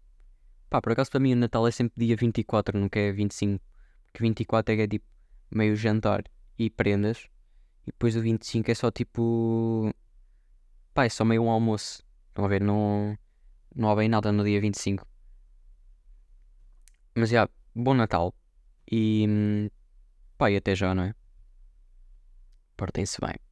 pá, 0.70 0.82
por 0.82 0.92
acaso 0.92 1.10
para 1.10 1.20
mim 1.20 1.34
o 1.34 1.38
Natal 1.38 1.66
é 1.68 1.72
sempre 1.72 2.06
dia 2.06 2.16
24, 2.16 2.78
nunca 2.78 3.00
é 3.00 3.12
25, 3.12 3.64
porque 4.12 4.24
24 4.24 4.74
é, 4.74 4.84
é 4.84 4.88
tipo 4.88 5.06
meio 5.52 5.76
jantar 5.76 6.24
e 6.58 6.70
prendas, 6.70 7.28
e 7.84 7.92
depois 7.92 8.16
o 8.16 8.22
25 8.22 8.70
é 8.70 8.76
só 8.76 8.92
tipo, 8.92 9.94
pá, 10.94 11.06
é 11.06 11.10
só 11.10 11.24
meio 11.26 11.44
um 11.44 11.50
almoço. 11.50 12.04
Estão 12.30 12.46
a 12.46 12.48
ver, 12.48 12.62
não, 12.62 13.18
não 13.76 13.90
há 13.90 13.96
bem 13.96 14.10
nada 14.10 14.32
no 14.32 14.44
dia 14.44 14.62
25. 14.62 15.08
Mas 17.16 17.30
já, 17.30 17.50
bom 17.76 17.94
Natal. 17.94 18.34
E 18.92 19.70
pá, 20.38 20.52
e 20.52 20.58
até 20.58 20.76
já, 20.76 20.94
não 20.94 21.04
é? 21.04 21.16
Portem-se 22.78 23.20
bem. 23.22 23.49